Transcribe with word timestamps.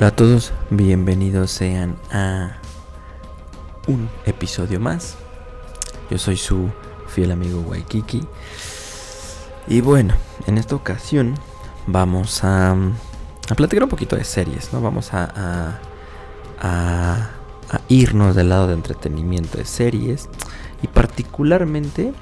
Hola 0.00 0.08
a 0.08 0.16
todos, 0.16 0.54
bienvenidos 0.70 1.50
sean 1.50 1.98
a 2.10 2.56
un 3.86 4.08
episodio 4.24 4.80
más. 4.80 5.16
Yo 6.10 6.16
soy 6.16 6.38
su 6.38 6.70
fiel 7.06 7.32
amigo 7.32 7.60
Waikiki. 7.60 8.22
Y 9.68 9.82
bueno, 9.82 10.14
en 10.46 10.56
esta 10.56 10.74
ocasión 10.74 11.34
vamos 11.86 12.42
a, 12.44 12.74
platicar 13.54 13.82
un 13.82 13.90
poquito 13.90 14.16
de 14.16 14.24
series, 14.24 14.72
¿no? 14.72 14.80
Vamos 14.80 15.12
a, 15.12 15.78
a, 16.62 17.30
a 17.70 17.80
irnos 17.88 18.34
del 18.34 18.48
lado 18.48 18.68
de 18.68 18.72
entretenimiento 18.72 19.58
de 19.58 19.66
series 19.66 20.30
y 20.82 20.86
particularmente 20.86 22.14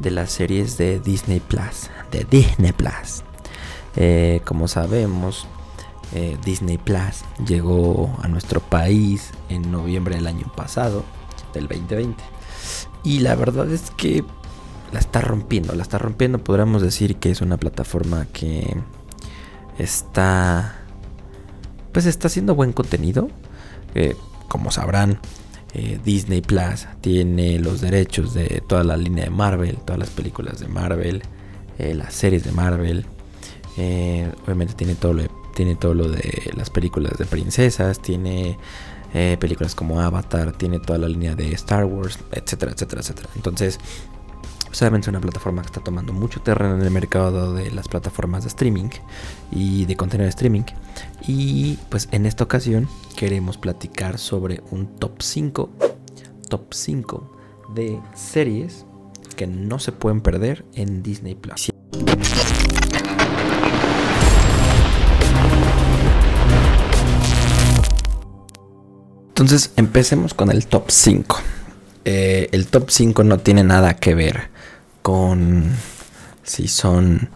de 0.00 0.10
las 0.10 0.32
series 0.32 0.76
de 0.76 1.00
Disney 1.00 1.40
Plus. 1.40 1.88
De 2.10 2.24
Disney 2.24 2.72
Plus. 2.72 3.22
Eh, 3.96 4.42
como 4.44 4.68
sabemos, 4.68 5.46
eh, 6.12 6.36
Disney 6.44 6.76
Plus 6.76 7.22
llegó 7.46 8.16
a 8.20 8.28
nuestro 8.28 8.60
país 8.60 9.30
en 9.48 9.70
noviembre 9.70 10.16
del 10.16 10.26
año 10.26 10.50
pasado, 10.56 11.04
del 11.54 11.68
2020. 11.68 12.22
Y 13.04 13.20
la 13.20 13.34
verdad 13.36 13.70
es 13.70 13.90
que 13.96 14.24
la 14.92 14.98
está 14.98 15.20
rompiendo, 15.20 15.74
la 15.74 15.82
está 15.82 15.98
rompiendo. 15.98 16.38
Podríamos 16.42 16.82
decir 16.82 17.16
que 17.16 17.30
es 17.30 17.40
una 17.40 17.58
plataforma 17.58 18.26
que 18.32 18.76
está, 19.78 20.80
pues 21.92 22.06
está 22.06 22.26
haciendo 22.26 22.54
buen 22.54 22.72
contenido. 22.72 23.28
Eh, 23.94 24.16
como 24.48 24.72
sabrán, 24.72 25.20
eh, 25.74 26.00
Disney 26.04 26.40
Plus 26.40 26.88
tiene 27.00 27.60
los 27.60 27.80
derechos 27.80 28.34
de 28.34 28.62
toda 28.68 28.82
la 28.82 28.96
línea 28.96 29.24
de 29.24 29.30
Marvel, 29.30 29.78
todas 29.78 30.00
las 30.00 30.10
películas 30.10 30.58
de 30.58 30.66
Marvel, 30.66 31.22
las 31.78 32.12
series 32.12 32.44
de 32.44 32.52
Marvel. 32.52 33.06
obviamente 34.44 34.74
tiene 34.74 34.94
todo 34.94 35.14
lo 35.14 35.22
de 35.22 35.30
tiene 35.60 35.76
todo 35.76 35.92
lo 35.92 36.08
de 36.08 36.52
las 36.56 36.70
películas 36.70 37.18
de 37.18 37.26
princesas, 37.26 38.00
tiene 38.00 38.56
eh, 39.12 39.36
películas 39.38 39.74
como 39.74 40.00
Avatar, 40.00 40.52
tiene 40.52 40.78
toda 40.78 40.98
la 40.98 41.06
línea 41.06 41.34
de 41.34 41.52
Star 41.52 41.84
Wars, 41.84 42.18
etcétera, 42.32 42.72
etcétera, 42.72 43.02
etcétera. 43.02 43.28
Entonces, 43.36 43.78
obviamente 44.70 45.04
es 45.04 45.08
una 45.08 45.20
plataforma 45.20 45.60
que 45.60 45.66
está 45.66 45.82
tomando 45.82 46.14
mucho 46.14 46.40
terreno 46.40 46.76
en 46.76 46.80
el 46.80 46.90
mercado 46.90 47.52
de 47.52 47.70
las 47.72 47.88
plataformas 47.88 48.44
de 48.44 48.48
streaming 48.48 48.88
y 49.52 49.84
de 49.84 49.96
contenido 49.96 50.24
de 50.24 50.30
streaming. 50.30 50.62
Y 51.26 51.76
pues 51.90 52.08
en 52.10 52.24
esta 52.24 52.44
ocasión 52.44 52.88
queremos 53.14 53.58
platicar 53.58 54.16
sobre 54.16 54.62
un 54.70 54.96
top 54.96 55.20
5, 55.20 55.68
top 56.48 56.72
5 56.72 57.36
de 57.74 58.00
series 58.14 58.86
que 59.36 59.46
no 59.46 59.78
se 59.78 59.92
pueden 59.92 60.22
perder 60.22 60.64
en 60.72 61.02
Disney 61.02 61.34
Plus. 61.34 61.70
Entonces 69.40 69.72
empecemos 69.76 70.34
con 70.34 70.50
el 70.50 70.66
top 70.66 70.90
5. 70.90 71.40
Eh, 72.04 72.50
el 72.52 72.66
top 72.66 72.90
5 72.90 73.24
no 73.24 73.38
tiene 73.38 73.64
nada 73.64 73.94
que 73.94 74.14
ver 74.14 74.50
con 75.00 75.64
si 76.42 76.68
son 76.68 77.30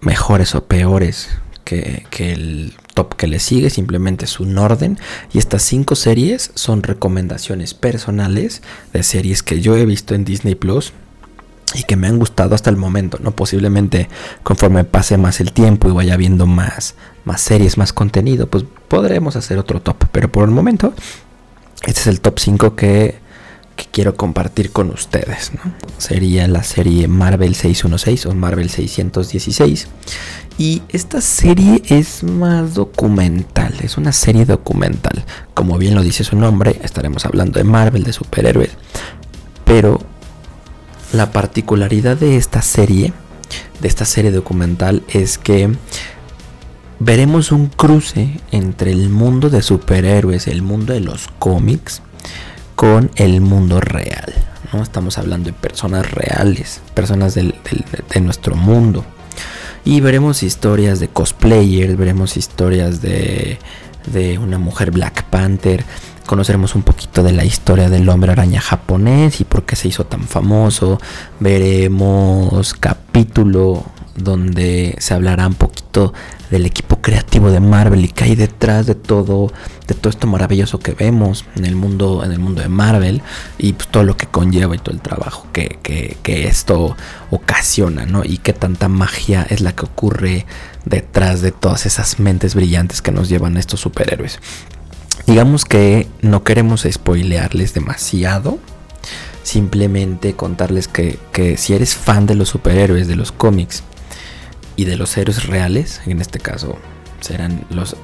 mejores 0.00 0.54
o 0.54 0.64
peores 0.66 1.30
que, 1.64 2.06
el 2.20 2.74
top 2.94 3.16
que 3.16 3.26
le 3.26 3.40
sigue, 3.40 3.68
simplemente 3.70 4.26
es 4.26 4.38
un 4.38 4.56
orden. 4.58 4.96
Y 5.32 5.38
estas 5.38 5.62
5 5.64 5.96
series 5.96 6.52
son 6.54 6.84
recomendaciones 6.84 7.74
personales 7.74 8.62
de 8.92 9.02
series 9.02 9.42
que 9.42 9.60
yo 9.60 9.76
he 9.76 9.86
visto 9.86 10.14
en 10.14 10.24
Disney 10.24 10.54
Plus 10.54 10.92
y 11.74 11.82
que 11.82 11.96
me 11.96 12.06
han 12.06 12.20
gustado 12.20 12.54
hasta 12.54 12.70
el 12.70 12.76
momento, 12.76 13.18
¿no? 13.20 13.32
Posiblemente 13.32 14.08
conforme 14.44 14.84
pase 14.84 15.16
más 15.18 15.40
el 15.40 15.50
tiempo 15.50 15.88
y 15.88 15.92
vaya 15.92 16.16
viendo 16.16 16.46
más, 16.46 16.94
más 17.24 17.40
series, 17.40 17.76
más 17.76 17.92
contenido, 17.92 18.46
pues 18.46 18.64
podremos 18.86 19.34
hacer 19.34 19.58
otro 19.58 19.82
top. 19.82 19.96
Pero 20.12 20.30
por 20.30 20.44
el 20.44 20.54
momento 20.54 20.94
este 21.86 22.00
es 22.00 22.06
el 22.06 22.20
top 22.20 22.38
5 22.38 22.76
que, 22.76 23.22
quiero 23.90 24.16
compartir 24.16 24.70
con 24.70 24.90
ustedes. 24.90 25.52
Sería 25.98 26.48
la 26.48 26.62
serie 26.62 27.06
Marvel 27.08 27.54
616 27.54 28.26
o 28.26 28.34
Marvel 28.34 28.70
616. 28.70 29.88
Y 30.58 30.82
esta 30.88 31.20
serie 31.20 31.82
es 31.88 32.22
más 32.22 32.74
documental, 32.74 33.74
es 33.82 33.96
una 33.96 34.12
serie 34.12 34.46
documental. 34.46 35.24
Como 35.54 35.76
bien 35.78 35.94
lo 35.94 36.02
dice 36.02 36.24
su 36.24 36.36
nombre, 36.36 36.80
estaremos 36.82 37.26
hablando 37.26 37.58
de 37.58 37.64
Marvel, 37.64 38.04
de 38.04 38.12
superhéroes. 38.12 38.70
Pero 39.64 40.00
la 41.12 41.32
particularidad 41.32 42.16
de 42.16 42.36
esta 42.36 42.62
serie, 42.62 43.12
de 43.80 43.88
esta 43.88 44.04
serie 44.04 44.30
documental, 44.30 45.02
es 45.08 45.38
que 45.38 45.70
veremos 47.04 47.52
un 47.52 47.66
cruce 47.66 48.40
entre 48.50 48.90
el 48.90 49.10
mundo 49.10 49.50
de 49.50 49.60
superhéroes, 49.60 50.48
el 50.48 50.62
mundo 50.62 50.94
de 50.94 51.00
los 51.00 51.28
cómics, 51.38 52.00
con 52.76 53.10
el 53.16 53.42
mundo 53.42 53.80
real. 53.80 54.32
¿no? 54.72 54.82
Estamos 54.82 55.18
hablando 55.18 55.50
de 55.50 55.52
personas 55.52 56.10
reales, 56.10 56.80
personas 56.94 57.34
de 57.34 58.20
nuestro 58.22 58.56
mundo. 58.56 59.04
Y 59.84 60.00
veremos 60.00 60.42
historias 60.42 60.98
de 60.98 61.08
cosplayers, 61.08 61.98
veremos 61.98 62.38
historias 62.38 63.02
de, 63.02 63.58
de 64.06 64.38
una 64.38 64.58
mujer 64.58 64.90
Black 64.90 65.24
Panther, 65.24 65.84
conoceremos 66.24 66.74
un 66.74 66.84
poquito 66.84 67.22
de 67.22 67.32
la 67.32 67.44
historia 67.44 67.90
del 67.90 68.08
hombre 68.08 68.32
araña 68.32 68.62
japonés 68.62 69.42
y 69.42 69.44
por 69.44 69.64
qué 69.64 69.76
se 69.76 69.88
hizo 69.88 70.06
tan 70.06 70.22
famoso. 70.22 70.98
Veremos 71.38 72.72
capítulo 72.72 73.84
donde 74.16 74.96
se 74.98 75.12
hablará 75.12 75.46
un 75.46 75.54
poquito 75.54 76.14
del 76.54 76.66
equipo 76.66 77.00
creativo 77.00 77.50
de 77.50 77.58
Marvel 77.58 78.04
y 78.04 78.08
que 78.08 78.22
hay 78.22 78.36
detrás 78.36 78.86
de 78.86 78.94
todo, 78.94 79.52
de 79.88 79.94
todo 79.94 80.08
esto 80.08 80.28
maravilloso 80.28 80.78
que 80.78 80.92
vemos 80.92 81.44
en 81.56 81.64
el 81.64 81.74
mundo, 81.74 82.22
en 82.24 82.30
el 82.30 82.38
mundo 82.38 82.62
de 82.62 82.68
Marvel 82.68 83.22
y 83.58 83.72
pues, 83.72 83.88
todo 83.88 84.04
lo 84.04 84.16
que 84.16 84.28
conlleva 84.28 84.76
y 84.76 84.78
todo 84.78 84.94
el 84.94 85.00
trabajo 85.00 85.48
que, 85.52 85.80
que, 85.82 86.46
esto 86.46 86.96
ocasiona, 87.32 88.06
¿no? 88.06 88.22
Y 88.24 88.38
qué 88.38 88.52
tanta 88.52 88.88
magia 88.88 89.44
es 89.50 89.62
la 89.62 89.74
que 89.74 89.84
ocurre 89.84 90.46
detrás 90.84 91.40
de 91.40 91.50
todas 91.50 91.86
esas 91.86 92.20
mentes 92.20 92.54
brillantes 92.54 93.02
que 93.02 93.10
nos 93.10 93.28
llevan 93.28 93.56
a 93.56 93.60
estos 93.60 93.80
superhéroes. 93.80 94.38
Digamos 95.26 95.64
que 95.64 96.06
no 96.22 96.44
queremos 96.44 96.86
spoilearles 96.88 97.74
demasiado. 97.74 98.60
Simplemente 99.42 100.34
contarles 100.34 100.86
que, 100.86 101.18
que 101.32 101.56
si 101.56 101.74
eres 101.74 101.96
fan 101.96 102.26
de 102.26 102.36
los 102.36 102.48
superhéroes, 102.48 103.08
de 103.08 103.16
los 103.16 103.32
cómics, 103.32 103.82
y 104.76 104.84
de 104.84 104.96
los 104.96 105.16
héroes 105.16 105.46
reales, 105.46 106.00
en 106.06 106.20
este 106.20 106.38
caso 106.38 106.78
serán 107.20 107.64
los, 107.70 107.96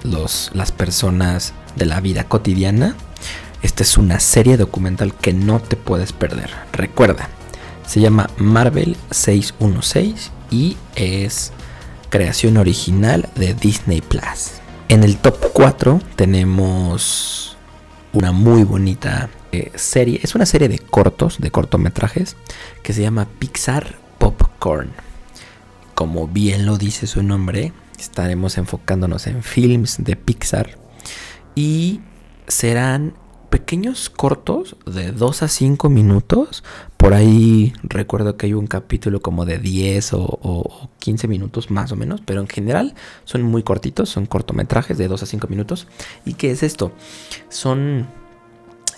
las 0.54 0.72
personas 0.72 1.52
de 1.76 1.86
la 1.86 2.00
vida 2.00 2.24
cotidiana. 2.24 2.96
Esta 3.62 3.82
es 3.82 3.98
una 3.98 4.18
serie 4.18 4.56
documental 4.56 5.14
que 5.14 5.34
no 5.34 5.60
te 5.60 5.76
puedes 5.76 6.12
perder. 6.12 6.50
Recuerda, 6.72 7.28
se 7.86 8.00
llama 8.00 8.30
Marvel 8.38 8.96
616 9.10 10.30
y 10.50 10.76
es 10.94 11.52
creación 12.08 12.56
original 12.56 13.28
de 13.34 13.52
Disney 13.52 14.00
Plus. 14.00 14.52
En 14.88 15.04
el 15.04 15.18
top 15.18 15.52
4 15.52 16.00
tenemos 16.16 17.58
una 18.14 18.32
muy 18.32 18.64
bonita 18.64 19.28
eh, 19.52 19.70
serie. 19.74 20.20
Es 20.22 20.34
una 20.34 20.46
serie 20.46 20.68
de 20.68 20.78
cortos, 20.78 21.38
de 21.38 21.50
cortometrajes, 21.50 22.36
que 22.82 22.94
se 22.94 23.02
llama 23.02 23.28
Pixar 23.38 23.98
Popcorn 24.18 25.09
como 26.00 26.26
bien 26.26 26.64
lo 26.64 26.78
dice 26.78 27.06
su 27.06 27.22
nombre, 27.22 27.74
estaremos 27.98 28.56
enfocándonos 28.56 29.26
en 29.26 29.42
films 29.42 30.02
de 30.02 30.16
Pixar 30.16 30.78
y 31.54 32.00
serán 32.48 33.12
pequeños 33.50 34.08
cortos 34.08 34.76
de 34.86 35.12
2 35.12 35.42
a 35.42 35.48
5 35.48 35.90
minutos. 35.90 36.64
Por 36.96 37.12
ahí 37.12 37.74
recuerdo 37.82 38.38
que 38.38 38.46
hay 38.46 38.54
un 38.54 38.66
capítulo 38.66 39.20
como 39.20 39.44
de 39.44 39.58
10 39.58 40.14
o, 40.14 40.88
15 41.00 41.28
minutos 41.28 41.70
más 41.70 41.92
o 41.92 41.96
menos, 41.96 42.22
pero 42.24 42.40
en 42.40 42.48
general 42.48 42.94
son 43.24 43.42
muy 43.42 43.62
cortitos, 43.62 44.08
son 44.08 44.24
cortometrajes 44.24 44.96
de 44.96 45.06
2 45.06 45.22
a 45.22 45.26
5 45.26 45.48
minutos. 45.48 45.86
¿Y 46.24 46.32
qué 46.32 46.50
es 46.50 46.62
esto? 46.62 46.92
Son 47.50 48.06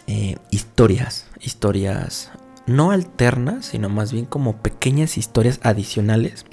eh, 0.06 0.36
historias, 0.52 1.26
historias 1.40 2.30
no 2.68 2.92
alternas, 2.92 3.66
sino 3.66 3.88
más 3.88 4.12
bien 4.12 4.24
como 4.24 4.58
pequeñas 4.58 5.18
historias 5.18 5.58
adicionales 5.64 6.44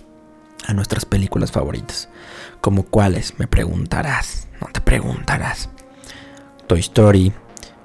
a 0.69 0.73
nuestras 0.73 1.03
películas 1.03 1.51
favoritas. 1.51 2.09
Como 2.61 2.83
cuáles, 2.83 3.39
me 3.39 3.47
preguntarás, 3.47 4.47
no 4.61 4.67
te 4.71 4.81
preguntarás. 4.81 5.67
Toy 6.67 6.79
Story, 6.79 7.33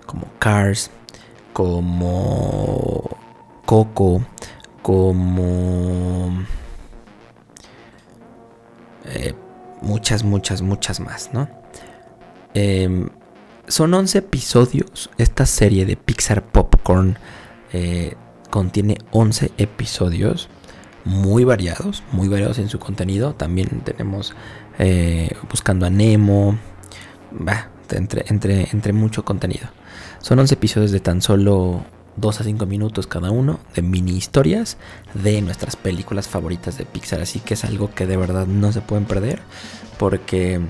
como 0.05 0.27
Cars, 0.39 0.91
como 1.55 3.09
Coco, 3.65 4.23
como 4.83 6.45
eh, 9.07 9.35
muchas, 9.81 10.23
muchas, 10.23 10.61
muchas 10.61 11.01
más, 11.01 11.31
¿no? 11.33 11.49
Em, 12.53 13.09
son 13.67 13.95
11 13.95 14.19
episodios. 14.19 15.09
Esta 15.17 15.47
serie 15.47 15.87
de 15.87 15.97
Pixar 15.97 16.43
Popcorn 16.43 17.17
eh, 17.73 18.15
contiene 18.51 18.99
11 19.11 19.53
episodios 19.57 20.51
muy 21.05 21.45
variados, 21.45 22.03
muy 22.12 22.29
variados 22.29 22.59
en 22.59 22.69
su 22.69 22.79
contenido. 22.79 23.35
También 23.35 23.83
tenemos 23.85 24.35
eh, 24.79 25.31
Buscando 25.51 25.87
a 25.87 25.91
Nemo, 25.91 26.59
entre, 27.91 28.93
mucho 28.93 29.25
contenido. 29.25 29.69
Son 30.21 30.39
11 30.39 30.55
episodios 30.55 30.91
de 30.91 31.01
tan 31.01 31.21
solo 31.21 31.85
2 32.17 32.41
a 32.41 32.45
5 32.45 32.67
minutos 32.67 33.06
cada 33.06 33.31
uno 33.31 33.61
de 33.75 33.83
mini 33.83 34.17
historias 34.17 34.79
de 35.15 35.41
nuestras 35.43 35.77
películas 35.77 36.29
favoritas 36.29 36.79
de 36.79 36.85
Pixar. 36.85 37.21
Así 37.21 37.41
que 37.41 37.55
es 37.55 37.65
algo 37.65 37.93
que 37.95 38.07
de 38.07 38.17
verdad 38.17 38.47
no 38.47 38.73
se 38.73 38.81
pueden 38.81 39.05
perder 39.05 39.43
porque 39.99 40.61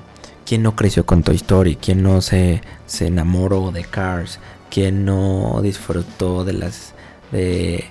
¿quién 0.45 0.63
no 0.63 0.75
creció 0.77 1.07
con 1.07 1.23
Toy 1.23 1.37
Story? 1.37 1.77
¿Quién 1.77 2.03
no 2.03 2.21
se, 2.21 2.63
se 2.87 3.07
enamoró 3.07 3.71
de 3.71 3.85
Cars? 3.85 4.39
¿Quién 4.71 5.05
no 5.05 5.61
disfrutó 5.63 6.45
de 6.45 6.53
las... 6.55 6.95
De, 7.31 7.85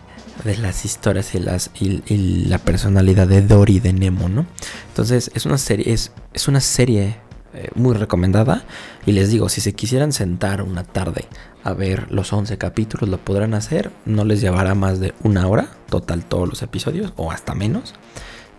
de 0.44 0.58
las 0.58 0.86
historias 0.86 1.36
y, 1.36 1.40
las, 1.40 1.72
y, 1.80 2.48
la 2.48 2.58
personalidad 2.58 3.28
de 3.28 3.42
Dory 3.42 3.80
de 3.80 3.94
Nemo, 3.94 4.30
¿no? 4.30 4.46
Entonces 4.90 5.32
es 5.34 5.46
una 5.46 5.58
serie, 5.58 5.94
es, 5.94 6.12
es 6.34 6.48
una 6.48 6.60
serie 6.60 7.18
eh, 7.56 7.70
muy 7.76 7.94
recomendada. 7.94 8.64
Y 9.06 9.12
les 9.12 9.30
digo, 9.30 9.48
si 9.48 9.62
se 9.62 9.74
quisieran 9.74 10.12
sentar 10.12 10.64
una 10.64 10.84
tarde 10.84 11.26
a 11.64 11.74
ver 11.74 12.12
los 12.12 12.34
11 12.34 12.58
capítulos, 12.58 13.10
lo 13.10 13.20
podrán 13.20 13.54
hacer. 13.54 13.92
No 14.06 14.26
les 14.26 14.42
llevará 14.42 14.74
más 14.74 15.00
de 15.00 15.14
una 15.22 15.48
hora 15.48 15.70
total 15.88 16.26
todos 16.26 16.50
los 16.50 16.64
episodios 16.64 17.14
o 17.16 17.32
hasta 17.32 17.54
menos. 17.54 17.94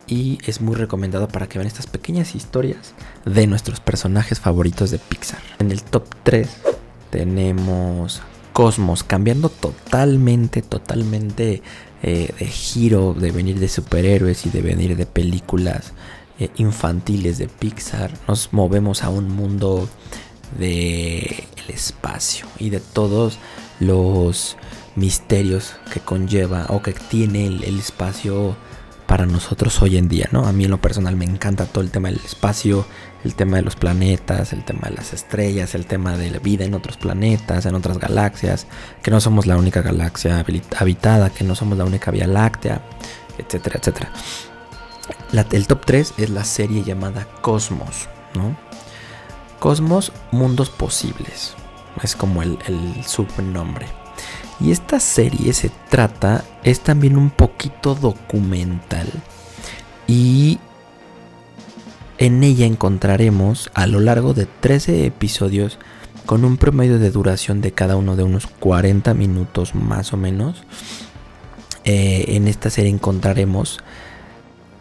Y 0.07 0.39
es 0.47 0.61
muy 0.61 0.77
recomendado 0.77 1.27
para 1.29 1.49
que 1.49 1.59
vean 1.59 1.67
estas 1.67 1.89
pequeñas 1.89 2.37
historias 2.37 2.95
de 3.25 3.47
nuestros 3.49 3.81
personajes 3.81 4.39
favoritos 4.39 4.91
de 4.93 4.99
Pixar. 4.99 5.41
En 5.59 5.73
el 5.73 5.83
top 5.83 6.05
3 6.23 6.49
tenemos 7.11 8.23
Cosmos, 8.55 9.03
cambiando 9.03 9.51
totalmente, 9.51 10.63
totalmente 10.63 11.61
eh, 12.03 12.33
de 12.39 12.47
giro, 12.47 13.13
de 13.13 13.33
venir 13.33 13.59
de 13.59 13.69
superhéroes 13.69 14.47
y 14.47 14.51
de 14.51 14.63
venir 14.63 14.97
de 14.97 15.07
películas 15.07 15.93
eh, 16.39 16.49
infantiles 16.57 17.37
de 17.37 17.49
Pixar. 17.49 18.13
Nos 18.29 18.53
movemos 18.53 19.03
a 19.03 19.11
un 19.11 19.29
mundo 19.29 19.89
de 20.59 21.45
espacio 21.69 22.47
y 22.59 22.71
de 22.71 22.81
todos 22.81 23.39
los 23.81 24.57
misterios 24.97 25.75
que 25.93 26.01
conlleva 26.01 26.67
o 26.69 26.83
que 26.83 26.93
tiene 26.93 27.47
el, 27.47 27.79
espacio 27.79 28.57
para 29.07 29.27
nosotros 29.27 29.81
hoy 29.83 29.97
en 29.97 30.09
día, 30.09 30.29
¿no? 30.33 30.47
A 30.47 30.53
mí 30.53 30.65
en 30.65 30.71
lo 30.71 30.81
personal 30.81 31.17
me 31.17 31.25
encanta 31.25 31.67
todo 31.67 31.85
el 31.85 31.91
tema 31.91 32.09
del 32.09 32.21
espacio, 32.25 32.87
el 33.25 33.35
tema 33.35 33.57
de 33.57 33.63
los 33.63 33.77
planetas, 33.77 34.53
el 34.53 34.65
tema 34.65 34.89
de 34.89 34.97
las 34.97 35.13
estrellas, 35.13 35.75
el 35.75 35.87
tema 35.87 36.17
de 36.17 36.31
la 36.31 36.39
vida 36.39 36.65
en 36.65 36.75
otros 36.75 36.97
planetas, 36.97 37.67
en 37.67 37.75
otras 37.75 37.99
galaxias, 37.99 38.67
que 39.03 39.11
no 39.11 39.21
somos 39.21 39.47
la 39.47 39.57
única 39.57 39.83
galaxia 39.83 40.45
habitada, 40.79 41.31
que 41.31 41.45
no 41.45 41.55
somos 41.55 41.79
la 41.79 41.85
única 41.85 42.11
vía 42.11 42.27
láctea, 42.27 42.83
etcétera, 43.39 43.79
etcétera. 43.79 44.13
el 45.53 45.67
top 45.67 45.85
3 45.85 46.15
es 46.19 46.31
la 46.31 46.45
serie 46.45 46.83
llamada 46.83 47.27
Cosmos, 47.41 48.09
¿no? 48.35 48.57
Cosmos, 49.59 50.13
Mundos 50.31 50.71
Posibles. 50.71 51.55
Es 52.03 52.17
como 52.17 52.43
el, 52.43 52.59
el 52.67 53.05
subnombre. 53.05 53.87
Y 54.61 54.71
esta 54.71 55.01
serie 55.01 55.53
se 55.53 55.71
trata, 55.91 56.45
es 56.63 56.81
también 56.81 57.17
un 57.17 57.31
poquito 57.31 57.95
documental. 57.95 59.09
Y 60.07 60.59
en 62.19 62.43
ella 62.45 62.67
encontraremos 62.67 63.71
a 63.75 63.87
lo 63.87 64.01
largo 64.01 64.35
de 64.35 64.47
13 64.47 65.07
episodios 65.07 65.79
con 66.27 66.45
un 66.45 66.57
promedio 66.57 66.99
de 66.99 67.11
duración 67.11 67.61
de 67.61 67.73
cada 67.73 67.97
uno 67.97 68.17
de 68.17 68.23
unos 68.23 68.47
40 68.47 69.13
minutos 69.15 69.75
más 69.75 70.13
o 70.13 70.17
menos. 70.17 70.63
Eh, 71.85 72.37
en 72.37 72.49
esta 72.49 72.71
serie 72.71 72.91
encontraremos 72.91 73.81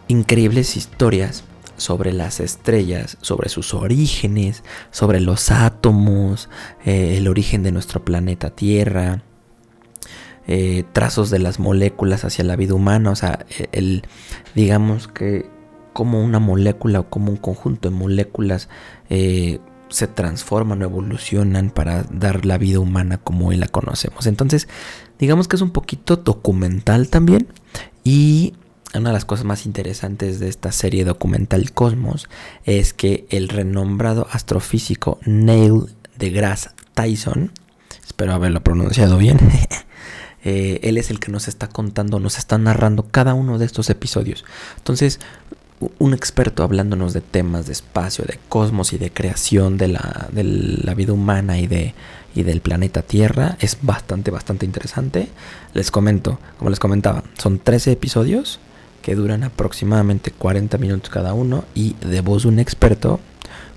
increíbles 0.08 0.76
historias 0.76 1.44
sobre 1.76 2.12
las 2.12 2.40
estrellas, 2.40 3.18
sobre 3.20 3.48
sus 3.48 3.74
orígenes, 3.74 4.62
sobre 4.90 5.20
los 5.20 5.50
átomos, 5.50 6.48
eh, 6.84 7.16
el 7.18 7.28
origen 7.28 7.62
de 7.62 7.72
nuestro 7.72 8.04
planeta 8.04 8.50
Tierra, 8.50 9.22
eh, 10.46 10.84
trazos 10.92 11.30
de 11.30 11.38
las 11.38 11.58
moléculas 11.58 12.24
hacia 12.24 12.44
la 12.44 12.56
vida 12.56 12.74
humana, 12.74 13.10
o 13.10 13.16
sea, 13.16 13.46
el, 13.72 14.02
digamos 14.54 15.08
que 15.08 15.48
como 15.92 16.22
una 16.22 16.40
molécula 16.40 17.00
o 17.00 17.08
como 17.08 17.30
un 17.30 17.38
conjunto 17.38 17.88
de 17.88 17.94
moléculas 17.94 18.68
eh, 19.08 19.60
se 19.88 20.06
transforman 20.08 20.82
o 20.82 20.84
evolucionan 20.84 21.70
para 21.70 22.02
dar 22.04 22.44
la 22.44 22.58
vida 22.58 22.80
humana 22.80 23.18
como 23.18 23.48
hoy 23.48 23.56
la 23.56 23.68
conocemos. 23.68 24.26
Entonces, 24.26 24.68
digamos 25.18 25.48
que 25.48 25.56
es 25.56 25.62
un 25.62 25.70
poquito 25.70 26.16
documental 26.16 27.08
también. 27.08 27.46
Y 28.02 28.54
una 28.94 29.10
de 29.10 29.14
las 29.14 29.24
cosas 29.24 29.44
más 29.44 29.66
interesantes 29.66 30.40
de 30.40 30.48
esta 30.48 30.72
serie 30.72 31.04
documental 31.04 31.72
Cosmos 31.72 32.28
es 32.64 32.92
que 32.92 33.26
el 33.30 33.48
renombrado 33.48 34.26
astrofísico 34.30 35.18
Neil 35.24 35.86
deGrasse 36.18 36.70
Tyson, 36.94 37.52
espero 38.04 38.34
haberlo 38.34 38.62
pronunciado 38.62 39.18
bien, 39.18 39.38
eh, 40.44 40.80
él 40.82 40.98
es 40.98 41.10
el 41.10 41.20
que 41.20 41.32
nos 41.32 41.48
está 41.48 41.68
contando, 41.68 42.20
nos 42.20 42.38
está 42.38 42.58
narrando 42.58 43.06
cada 43.10 43.34
uno 43.34 43.58
de 43.58 43.64
estos 43.64 43.90
episodios. 43.90 44.44
Entonces, 44.76 45.20
un 45.98 46.14
experto 46.14 46.62
hablándonos 46.62 47.12
de 47.12 47.20
temas 47.20 47.66
de 47.66 47.72
espacio, 47.72 48.24
de 48.24 48.38
cosmos 48.48 48.92
y 48.92 48.98
de 48.98 49.10
creación 49.10 49.76
de 49.76 49.88
la, 49.88 50.94
vida 50.96 51.12
humana 51.12 51.58
y, 51.58 51.66
de, 51.66 51.94
del 52.34 52.60
planeta 52.60 53.02
Tierra 53.02 53.56
es 53.60 53.78
bastante, 53.82 54.30
bastante 54.30 54.66
interesante. 54.66 55.28
Les 55.72 55.90
comento, 55.90 56.38
como 56.58 56.70
les 56.70 56.78
comentaba, 56.78 57.24
son 57.38 57.58
13 57.58 57.92
episodios 57.92 58.60
que 59.02 59.14
duran 59.14 59.44
aproximadamente 59.44 60.30
40 60.30 60.78
minutos 60.78 61.10
cada 61.10 61.34
uno 61.34 61.64
y 61.74 61.94
de 61.94 62.20
voz 62.20 62.44
un 62.44 62.58
experto, 62.58 63.20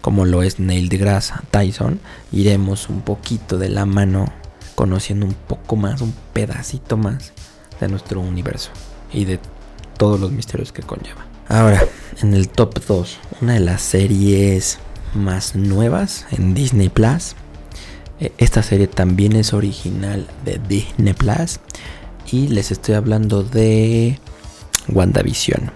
como 0.01 0.25
lo 0.25 0.43
es 0.43 0.59
Neil 0.59 0.87
deGrasse 0.87 1.33
Tyson, 1.51 1.99
iremos 2.31 2.87
un 2.87 3.01
poquito 3.01 3.57
de 3.57 3.69
la 3.69 3.85
mano 3.85 4.31
conociendo 4.77 5.25
un 5.25 5.33
poco 5.33 5.75
más, 5.75 6.01
un 6.01 6.13
pedacito 6.33 6.97
más 6.97 7.33
de 7.79 7.87
nuestro 7.87 8.21
universo 8.21 8.69
y 9.11 9.25
de 9.25 9.39
todos 9.97 10.19
los 10.19 10.31
misterios 10.31 10.71
que 10.71 10.83
conlleva. 10.83 11.25
Ahora, 11.49 11.83
en 12.21 12.35
el 12.35 12.47
top 12.47 12.85
2, 12.87 13.17
una 13.41 13.53
de 13.55 13.59
las 13.59 13.81
series 13.81 14.77
más 15.15 15.55
nuevas 15.55 16.27
en 16.29 16.53
Disney 16.53 16.89
Plus. 16.89 17.33
Eh, 18.19 18.31
esta 18.37 18.61
serie 18.61 18.85
también 18.85 19.35
es 19.35 19.51
original 19.51 20.27
de 20.45 20.61
Disney 20.69 21.15
Plus. 21.15 21.59
Y 22.31 22.49
les 22.49 22.69
estoy 22.69 22.93
hablando 22.93 23.41
de 23.41 24.19
WandaVision. 24.89 25.71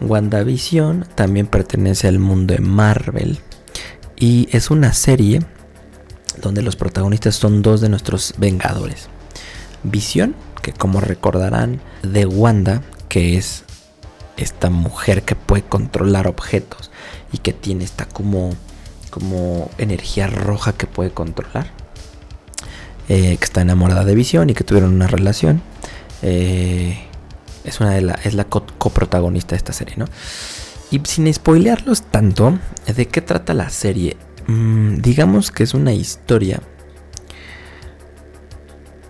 WandaVision 0.00 1.04
también 1.16 1.48
pertenece 1.48 2.06
al 2.06 2.20
mundo 2.20 2.54
de 2.54 2.60
Marvel. 2.60 3.40
Y 4.16 4.48
es 4.52 4.70
una 4.70 4.92
serie 4.92 5.40
donde 6.40 6.62
los 6.62 6.76
protagonistas 6.76 7.36
son 7.36 7.62
dos 7.62 7.80
de 7.80 7.88
nuestros 7.88 8.34
Vengadores. 8.38 9.08
Visión, 9.82 10.34
que 10.62 10.72
como 10.72 11.00
recordarán, 11.00 11.80
de 12.02 12.26
Wanda, 12.26 12.82
que 13.08 13.36
es 13.36 13.64
esta 14.36 14.70
mujer 14.70 15.22
que 15.22 15.34
puede 15.34 15.62
controlar 15.62 16.26
objetos 16.26 16.90
y 17.32 17.38
que 17.38 17.52
tiene 17.52 17.84
esta 17.84 18.06
como, 18.06 18.50
como 19.10 19.70
energía 19.78 20.26
roja 20.26 20.72
que 20.72 20.86
puede 20.86 21.10
controlar. 21.10 21.70
Eh, 23.08 23.38
que 23.38 23.44
está 23.44 23.62
enamorada 23.62 24.04
de 24.04 24.14
Visión 24.14 24.50
y 24.50 24.54
que 24.54 24.64
tuvieron 24.64 24.92
una 24.92 25.06
relación. 25.06 25.62
Eh, 26.22 26.98
es 27.64 27.80
una 27.80 27.92
de 27.92 28.02
la, 28.02 28.14
es 28.24 28.34
la 28.34 28.44
coprotagonista 28.44 29.50
de 29.50 29.56
esta 29.56 29.72
serie, 29.72 29.96
¿no? 29.96 30.04
Y 30.90 31.00
sin 31.04 31.32
spoilearlos 31.32 32.02
tanto, 32.02 32.58
¿de 32.86 33.08
qué 33.08 33.20
trata 33.20 33.54
la 33.54 33.70
serie? 33.70 34.16
Mm, 34.48 35.02
digamos 35.02 35.50
que 35.50 35.62
es 35.62 35.74
una 35.74 35.92
historia. 35.92 36.60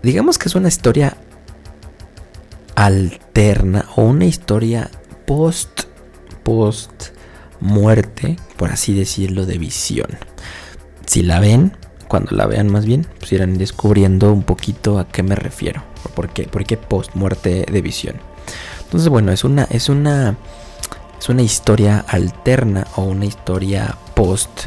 Digamos 0.02 0.37
que 0.37 0.49
es 0.49 0.54
una 0.57 0.68
historia 0.68 1.16
alterna 2.75 3.87
o 3.97 4.02
una 4.02 4.26
historia 4.26 4.90
post, 5.26 5.85
post 6.42 7.11
muerte, 7.61 8.37
por 8.57 8.71
así 8.71 8.95
decirlo, 8.95 9.47
de 9.47 9.59
visión. 9.59 10.09
Si 11.07 11.23
la 11.23 11.38
ven, 11.38 11.76
cuando 12.09 12.33
la 12.33 12.47
vean 12.47 12.68
más 12.68 12.85
bien, 12.85 13.07
pues 13.21 13.33
irán 13.33 13.59
descubriendo 13.59 14.33
un 14.33 14.42
poquito 14.42 14.99
a 14.99 15.07
qué 15.07 15.23
me 15.23 15.37
refiero. 15.37 15.85
¿Por 16.16 16.30
qué? 16.30 16.45
¿Por 16.45 16.64
qué 16.64 16.76
post 16.76 17.14
muerte 17.14 17.64
de 17.71 17.80
visión? 17.80 18.16
Entonces, 18.83 19.09
bueno, 19.09 19.30
es 19.30 19.45
una, 19.45 19.64
es 19.71 19.88
una, 19.88 20.37
es 21.16 21.28
una 21.28 21.42
historia 21.42 22.04
alterna 22.09 22.88
o 22.97 23.02
una 23.02 23.26
historia 23.26 23.97
post 24.14 24.66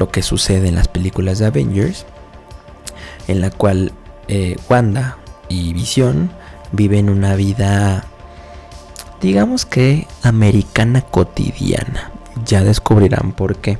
lo 0.00 0.10
que 0.10 0.22
sucede 0.22 0.68
en 0.68 0.74
las 0.74 0.88
películas 0.88 1.38
de 1.38 1.46
Avengers, 1.46 2.06
en 3.28 3.42
la 3.42 3.50
cual 3.50 3.92
eh, 4.28 4.56
Wanda 4.68 5.18
y 5.50 5.74
Visión 5.74 6.30
viven 6.72 7.10
una 7.10 7.36
vida 7.36 8.06
digamos 9.20 9.66
que 9.66 10.06
americana 10.22 11.02
cotidiana. 11.02 12.10
Ya 12.46 12.64
descubrirán 12.64 13.32
por 13.32 13.56
qué. 13.56 13.76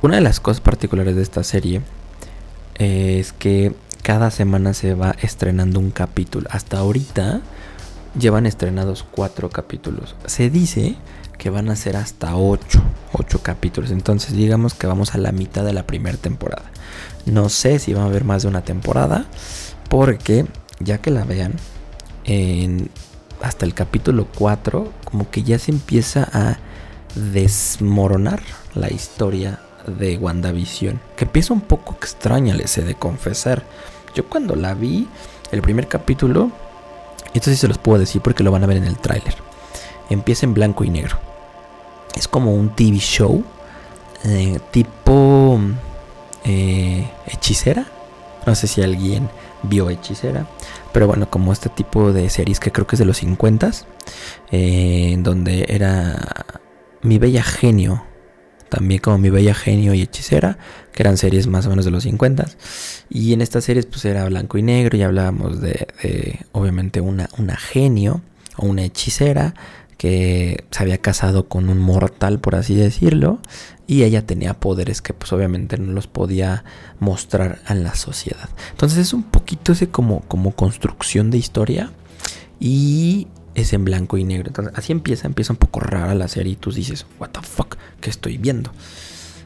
Una 0.00 0.16
de 0.16 0.22
las 0.22 0.40
cosas 0.40 0.62
particulares 0.62 1.14
de 1.14 1.22
esta 1.22 1.44
serie 1.44 1.82
es 2.76 3.34
que 3.34 3.74
cada 4.02 4.30
semana 4.30 4.72
se 4.72 4.94
va 4.94 5.14
estrenando 5.20 5.78
un 5.78 5.90
capítulo. 5.90 6.48
Hasta 6.50 6.78
ahorita 6.78 7.42
llevan 8.18 8.46
estrenados 8.46 9.04
cuatro 9.10 9.50
capítulos. 9.50 10.16
Se 10.24 10.48
dice 10.48 10.96
que 11.38 11.50
van 11.50 11.70
a 11.70 11.76
ser 11.76 11.96
hasta 11.96 12.36
8, 12.36 12.82
8 13.12 13.42
capítulos. 13.42 13.90
Entonces 13.90 14.32
digamos 14.34 14.74
que 14.74 14.86
vamos 14.86 15.14
a 15.14 15.18
la 15.18 15.32
mitad 15.32 15.64
de 15.64 15.72
la 15.72 15.86
primera 15.86 16.18
temporada. 16.18 16.70
No 17.24 17.48
sé 17.48 17.78
si 17.78 17.94
va 17.94 18.02
a 18.02 18.06
haber 18.06 18.24
más 18.24 18.42
de 18.42 18.48
una 18.48 18.62
temporada, 18.62 19.26
porque 19.88 20.46
ya 20.80 20.98
que 20.98 21.10
la 21.10 21.24
vean, 21.24 21.54
en, 22.24 22.90
hasta 23.40 23.64
el 23.64 23.74
capítulo 23.74 24.26
4, 24.36 24.92
como 25.04 25.30
que 25.30 25.42
ya 25.42 25.58
se 25.58 25.70
empieza 25.70 26.28
a 26.32 26.58
desmoronar 27.14 28.42
la 28.74 28.90
historia 28.90 29.60
de 29.86 30.16
WandaVision. 30.18 31.00
Que 31.16 31.24
empieza 31.24 31.54
un 31.54 31.60
poco 31.60 31.94
extraña, 31.94 32.54
les 32.54 32.76
he 32.78 32.82
de 32.82 32.94
confesar. 32.94 33.62
Yo 34.14 34.28
cuando 34.28 34.56
la 34.56 34.74
vi, 34.74 35.08
el 35.52 35.62
primer 35.62 35.88
capítulo, 35.88 36.50
esto 37.34 37.50
sí 37.50 37.56
se 37.56 37.68
los 37.68 37.78
puedo 37.78 37.98
decir 37.98 38.20
porque 38.20 38.42
lo 38.42 38.50
van 38.50 38.64
a 38.64 38.66
ver 38.66 38.78
en 38.78 38.84
el 38.84 38.98
tráiler. 38.98 39.47
Empieza 40.10 40.46
en 40.46 40.54
blanco 40.54 40.84
y 40.84 40.90
negro. 40.90 41.18
Es 42.16 42.26
como 42.28 42.54
un 42.54 42.74
TV 42.74 42.98
show 42.98 43.44
eh, 44.24 44.58
tipo 44.70 45.60
eh, 46.44 47.08
hechicera. 47.26 47.86
No 48.46 48.54
sé 48.54 48.66
si 48.66 48.82
alguien 48.82 49.28
vio 49.62 49.90
hechicera. 49.90 50.46
Pero 50.92 51.06
bueno, 51.06 51.30
como 51.30 51.52
este 51.52 51.68
tipo 51.68 52.12
de 52.12 52.28
series 52.30 52.60
que 52.60 52.72
creo 52.72 52.86
que 52.86 52.96
es 52.96 53.00
de 53.00 53.04
los 53.04 53.18
50 53.18 53.70
eh, 54.50 55.16
donde 55.18 55.66
era 55.68 56.18
Mi 57.02 57.18
Bella 57.18 57.42
Genio, 57.42 58.04
también 58.68 59.00
como 59.00 59.18
Mi 59.18 59.30
Bella 59.30 59.54
Genio 59.54 59.94
y 59.94 60.02
Hechicera, 60.02 60.58
que 60.92 61.02
eran 61.02 61.16
series 61.18 61.46
más 61.46 61.66
o 61.66 61.70
menos 61.70 61.84
de 61.84 61.90
los 61.90 62.02
50 62.02 62.46
Y 63.10 63.32
en 63.32 63.42
estas 63.42 63.64
series 63.64 63.86
pues 63.86 64.04
era 64.04 64.24
blanco 64.24 64.58
y 64.58 64.62
negro 64.62 64.96
y 64.96 65.02
hablábamos 65.02 65.60
de, 65.60 65.86
obviamente 66.52 67.00
una, 67.00 67.28
una 67.38 67.56
genio 67.56 68.22
o 68.56 68.66
una 68.66 68.82
hechicera 68.82 69.54
que 69.98 70.64
se 70.70 70.82
había 70.82 70.98
casado 70.98 71.48
con 71.48 71.68
un 71.68 71.78
mortal, 71.78 72.38
por 72.38 72.54
así 72.54 72.74
decirlo, 72.74 73.40
y 73.86 74.04
ella 74.04 74.24
tenía 74.24 74.54
poderes 74.54 75.02
que 75.02 75.12
pues 75.12 75.32
obviamente 75.32 75.76
no 75.76 75.92
los 75.92 76.06
podía 76.06 76.64
mostrar 77.00 77.58
a 77.66 77.74
la 77.74 77.94
sociedad. 77.94 78.48
Entonces 78.70 78.98
es 78.98 79.12
un 79.12 79.24
poquito 79.24 79.72
ese 79.72 79.88
como, 79.88 80.20
como 80.20 80.52
construcción 80.52 81.30
de 81.30 81.38
historia 81.38 81.90
y 82.60 83.26
es 83.54 83.72
en 83.72 83.84
blanco 83.84 84.16
y 84.18 84.24
negro. 84.24 84.48
Entonces 84.48 84.72
así 84.76 84.92
empieza, 84.92 85.26
empieza 85.26 85.52
un 85.52 85.58
poco 85.58 85.80
rara 85.80 86.14
la 86.14 86.28
serie 86.28 86.52
y 86.52 86.56
tú 86.56 86.70
dices, 86.70 87.04
what 87.18 87.30
the 87.30 87.40
fuck, 87.42 87.76
¿qué 88.00 88.08
estoy 88.08 88.38
viendo? 88.38 88.70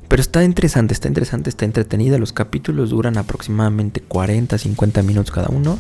Pero 0.07 0.21
está 0.21 0.45
interesante, 0.45 0.93
está 0.93 1.09
interesante, 1.09 1.49
está 1.49 1.65
entretenida. 1.65 2.19
Los 2.19 2.35
capítulos 2.35 2.91
duran 2.91 3.17
aproximadamente 3.17 4.03
40, 4.03 4.59
50 4.59 5.03
minutos 5.03 5.31
cada 5.31 5.49
uno 5.49 5.79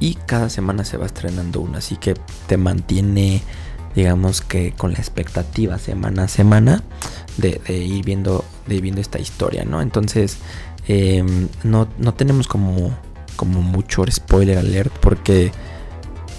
y 0.00 0.14
cada 0.14 0.48
semana 0.48 0.84
se 0.86 0.96
va 0.96 1.04
estrenando 1.04 1.60
uno, 1.60 1.78
así 1.78 1.96
que 1.96 2.14
te 2.46 2.56
mantiene 2.56 3.42
digamos 3.96 4.42
que 4.42 4.72
con 4.72 4.92
la 4.92 4.98
expectativa 4.98 5.78
semana 5.78 6.24
a 6.24 6.28
semana 6.28 6.82
de, 7.38 7.60
ir 7.68 8.04
viendo 8.04 8.44
de 8.66 8.80
viendo 8.80 9.00
esta 9.00 9.18
historia 9.18 9.64
no 9.64 9.80
entonces 9.80 10.38
em, 10.86 11.48
no, 11.64 11.88
no, 11.98 12.14
tenemos 12.14 12.46
como 12.46 12.94
como 13.34 13.62
mucho 13.62 14.04
spoiler 14.08 14.58
alert 14.58 14.92
porque 15.00 15.50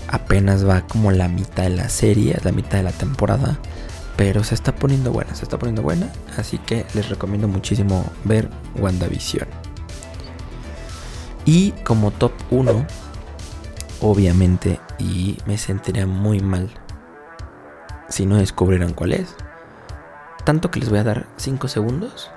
apenas 0.08 0.66
va 0.66 0.82
como 0.82 1.12
la 1.12 1.28
mitad 1.28 1.64
de 1.64 1.72
la 1.72 1.90
serie 1.90 2.38
la 2.44 2.52
mitad 2.52 2.78
de 2.78 2.84
la 2.84 2.92
temporada 2.92 3.60
pero 4.16 4.44
se 4.44 4.56
está 4.56 4.74
poniendo 4.76 5.12
buena 5.12 5.36
se 5.36 5.44
está 5.44 5.58
poniendo 5.58 5.82
buena 5.82 6.12
así 6.38 6.60
que 6.60 6.86
les 6.94 7.10
recomiendo 7.10 7.48
muchísimo 7.48 8.06
ver 8.24 8.50
WandaVision. 8.76 9.48
Y 11.46 11.72
como 11.84 12.12
top 12.12 12.34
1 12.52 12.86
obviamente 14.02 14.80
y 15.00 15.38
me 15.46 15.58
sentiría 15.58 16.06
muy 16.06 16.40
mal 16.40 16.70
si 18.10 18.26
no 18.26 18.38
descubrieran 18.38 18.94
cuál 18.94 19.14
es. 19.14 19.36
Tanto 20.44 20.72
que 20.72 20.80
les 20.80 20.90
voy 20.90 21.00
a 21.00 21.04
dar 21.04 21.28
5 21.38 21.68
segundos 21.68 22.32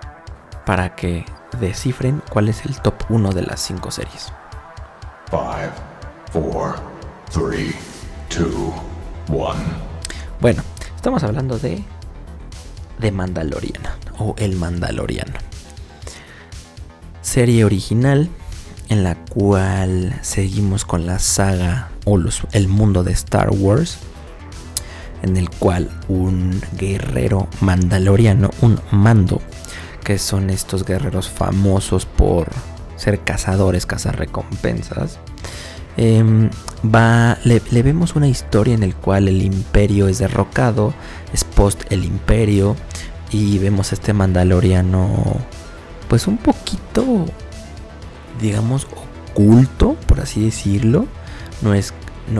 para 0.66 0.94
que 0.96 1.24
descifren 1.60 2.22
cuál 2.30 2.48
es 2.48 2.64
el 2.66 2.80
top 2.80 2.94
1 3.08 3.32
de 3.32 3.42
las 3.42 3.60
5 3.60 3.90
series. 3.90 4.32
5, 5.30 5.40
4, 6.32 6.74
3, 7.32 7.74
2, 8.38 8.48
1. 9.28 9.54
Bueno, 10.40 10.62
estamos 10.96 11.22
hablando 11.22 11.58
de 11.58 11.84
The 13.00 13.12
Mandalorian 13.12 13.82
o 14.18 14.34
El 14.38 14.56
Mandaloriano. 14.56 15.34
Serie 17.22 17.64
original 17.64 18.28
en 18.88 19.04
la 19.04 19.14
cual 19.14 20.18
seguimos 20.22 20.84
con 20.84 21.06
la 21.06 21.20
saga 21.20 21.90
o 22.04 22.18
los, 22.18 22.42
el 22.52 22.66
mundo 22.66 23.04
de 23.04 23.12
Star 23.12 23.50
Wars 23.50 23.98
en 25.22 25.36
el 25.36 25.50
cual 25.50 25.90
un 26.08 26.60
guerrero 26.78 27.48
mandaloriano, 27.60 28.50
un 28.62 28.80
mando, 28.90 29.40
que 30.04 30.18
son 30.18 30.50
estos 30.50 30.84
guerreros 30.84 31.28
famosos 31.28 32.06
por 32.06 32.48
ser 32.96 33.20
cazadores, 33.20 33.86
cazar 33.86 34.18
recompensas, 34.18 35.18
em, 35.96 36.50
va, 36.84 37.38
le, 37.44 37.60
vemos 37.82 38.16
una 38.16 38.28
historia 38.28 38.74
en 38.74 38.82
el 38.82 38.94
cual 38.94 39.28
el 39.28 39.42
imperio 39.42 40.08
es 40.08 40.18
derrocado, 40.18 40.94
es 41.32 41.44
post 41.44 41.82
el 41.90 42.04
imperio, 42.04 42.76
y 43.30 43.58
vemos 43.58 43.92
a 43.92 43.94
este 43.94 44.12
mandaloriano, 44.12 45.36
pues 46.08 46.26
un 46.26 46.36
poquito, 46.36 47.26
digamos, 48.40 48.86
oculto, 49.30 49.96
por 50.06 50.20
así 50.20 50.44
decirlo, 50.44 51.06
no 51.62 51.74
es, 51.74 51.94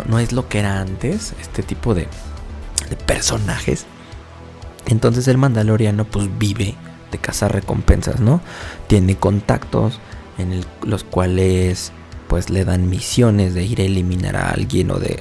no 0.09 0.19
es 0.19 0.33
lo 0.33 0.49
que 0.49 0.59
era 0.59 0.81
antes, 0.81 1.35
este 1.41 1.63
tipo 1.63 1.95
de, 1.95 2.09
de 2.91 2.97
personajes. 2.97 3.87
Entonces 4.87 5.29
el 5.29 5.39
mandaloriano 5.39 6.05
pues 6.05 6.29
vive 6.39 6.75
de 7.11 7.19
cazar 7.19 7.53
recompensas, 7.53 8.21
¿no? 8.21 8.41
Tiene 8.87 9.17
contactos 9.17 10.01
en 10.39 10.65
los 10.83 11.05
cuales 11.05 11.93
pues 12.29 12.49
le 12.49 12.65
dan 12.65 12.89
misiones 12.89 13.55
de 13.55 13.65
ir 13.65 13.81
a 13.81 13.85
eliminar 13.85 14.37
a 14.37 14.51
alguien 14.51 14.93
o 14.93 14.99
de, 14.99 15.21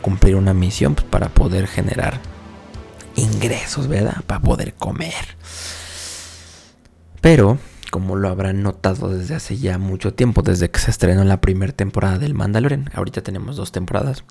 cumplir 0.00 0.34
una 0.34 0.52
misión 0.54 0.96
pues, 0.96 1.06
para 1.06 1.28
poder 1.28 1.68
generar 1.68 2.20
ingresos, 3.14 3.86
¿verdad? 3.86 4.24
Para 4.26 4.40
poder 4.40 4.74
comer. 4.74 5.36
Pero, 7.20 7.58
como 7.92 8.16
lo 8.16 8.28
habrán 8.28 8.64
notado 8.64 9.08
desde 9.08 9.36
hace 9.36 9.56
ya 9.56 9.78
mucho 9.78 10.14
tiempo, 10.14 10.42
desde 10.42 10.68
que 10.68 10.80
se 10.80 10.90
estrenó 10.90 11.22
la 11.22 11.40
primera 11.40 11.72
temporada 11.72 12.18
del 12.18 12.34
Mandalorian, 12.34 12.90
ahorita 12.92 13.22
tenemos 13.22 13.54
dos 13.54 13.70
temporadas, 13.70 14.24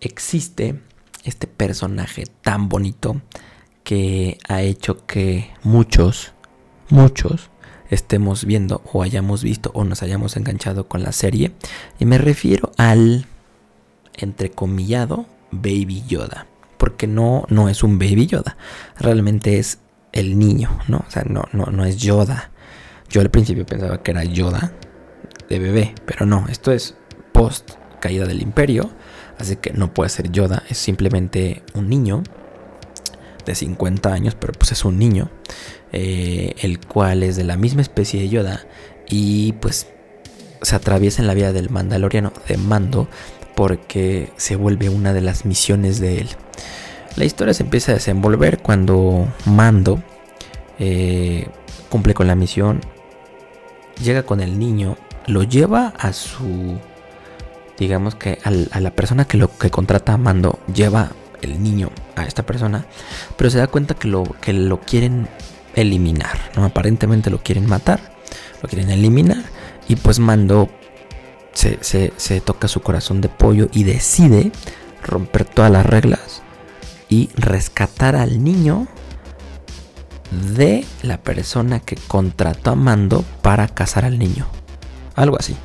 existe 0.00 0.80
este 1.26 1.46
personaje 1.46 2.24
tan 2.42 2.68
bonito 2.68 3.20
que 3.84 4.38
ha 4.48 4.62
hecho 4.62 5.06
que 5.06 5.50
muchos, 5.62 6.32
muchos 6.88 7.50
estemos 7.90 8.44
viendo 8.44 8.82
o 8.92 9.02
hayamos 9.02 9.42
visto 9.42 9.70
o 9.74 9.84
nos 9.84 10.02
hayamos 10.02 10.36
enganchado 10.36 10.88
con 10.88 11.02
la 11.02 11.12
serie. 11.12 11.52
Y 11.98 12.04
me 12.04 12.18
refiero 12.18 12.72
al 12.76 13.26
entrecomillado 14.14 15.26
Baby 15.50 16.04
Yoda. 16.06 16.46
Porque 16.78 17.06
no, 17.06 17.44
no 17.48 17.68
es 17.68 17.82
un 17.82 17.98
Baby 17.98 18.26
Yoda. 18.26 18.56
Realmente 18.98 19.58
es 19.58 19.78
el 20.12 20.38
niño, 20.38 20.78
¿no? 20.88 21.04
O 21.06 21.10
sea, 21.10 21.24
no, 21.24 21.44
no, 21.52 21.66
no 21.66 21.84
es 21.84 21.96
Yoda. 21.96 22.50
Yo 23.08 23.20
al 23.20 23.30
principio 23.30 23.64
pensaba 23.64 24.02
que 24.02 24.10
era 24.10 24.24
Yoda 24.24 24.72
de 25.48 25.58
bebé. 25.58 25.94
Pero 26.04 26.26
no, 26.26 26.46
esto 26.48 26.72
es 26.72 26.96
post 27.32 27.72
caída 28.00 28.26
del 28.26 28.42
imperio 28.42 28.90
Así 29.38 29.56
que 29.56 29.72
no 29.72 29.92
puede 29.92 30.10
ser 30.10 30.30
Yoda, 30.30 30.62
es 30.68 30.78
simplemente 30.78 31.62
un 31.74 31.88
niño 31.88 32.22
de 33.44 33.54
50 33.54 34.12
años, 34.12 34.34
pero 34.38 34.52
pues 34.52 34.72
es 34.72 34.84
un 34.84 34.98
niño, 34.98 35.30
eh, 35.92 36.54
el 36.60 36.80
cual 36.80 37.22
es 37.22 37.36
de 37.36 37.44
la 37.44 37.56
misma 37.56 37.82
especie 37.82 38.20
de 38.20 38.28
Yoda 38.28 38.66
y 39.08 39.52
pues 39.54 39.86
se 40.62 40.76
atraviesa 40.76 41.22
en 41.22 41.28
la 41.28 41.34
vida 41.34 41.52
del 41.52 41.70
mandaloriano 41.70 42.32
de 42.48 42.56
Mando 42.56 43.08
porque 43.54 44.32
se 44.36 44.56
vuelve 44.56 44.88
una 44.88 45.12
de 45.12 45.20
las 45.20 45.44
misiones 45.44 46.00
de 46.00 46.18
él. 46.18 46.28
La 47.16 47.24
historia 47.24 47.54
se 47.54 47.62
empieza 47.62 47.92
a 47.92 47.94
desenvolver 47.94 48.58
cuando 48.58 49.28
Mando 49.46 50.02
eh, 50.78 51.48
cumple 51.88 52.14
con 52.14 52.26
la 52.26 52.34
misión, 52.34 52.80
llega 54.02 54.24
con 54.24 54.40
el 54.40 54.58
niño, 54.58 54.96
lo 55.26 55.42
lleva 55.42 55.94
a 55.98 56.12
su 56.12 56.78
digamos 57.78 58.14
que 58.14 58.38
a 58.44 58.80
la 58.80 58.90
persona 58.90 59.26
que 59.26 59.36
lo 59.36 59.56
que 59.56 59.70
contrata 59.70 60.14
a 60.14 60.16
Mando 60.16 60.58
lleva 60.72 61.10
el 61.42 61.62
niño 61.62 61.90
a 62.14 62.24
esta 62.24 62.44
persona, 62.44 62.86
pero 63.36 63.50
se 63.50 63.58
da 63.58 63.66
cuenta 63.66 63.94
que 63.94 64.08
lo, 64.08 64.24
que 64.40 64.52
lo 64.52 64.80
quieren 64.80 65.28
eliminar, 65.74 66.38
¿no? 66.56 66.64
Aparentemente 66.64 67.30
lo 67.30 67.42
quieren 67.42 67.66
matar, 67.66 68.14
lo 68.62 68.68
quieren 68.68 68.90
eliminar, 68.90 69.42
y 69.88 69.96
pues 69.96 70.18
Mando 70.18 70.68
se, 71.52 71.78
se 71.82 72.40
toca 72.40 72.68
su 72.68 72.80
corazón 72.80 73.20
de 73.20 73.28
pollo 73.28 73.68
y 73.72 73.84
decide 73.84 74.52
romper 75.02 75.44
todas 75.44 75.70
las 75.70 75.86
reglas 75.86 76.42
y 77.08 77.30
rescatar 77.36 78.16
al 78.16 78.42
niño 78.42 78.88
de 80.56 80.84
la 81.02 81.18
persona 81.18 81.80
que 81.80 81.96
contrató 81.96 82.70
a 82.72 82.74
Mando 82.74 83.24
para 83.42 83.68
cazar 83.68 84.04
al 84.04 84.18
niño. 84.18 84.46
Algo 85.14 85.36
así. 85.38 85.56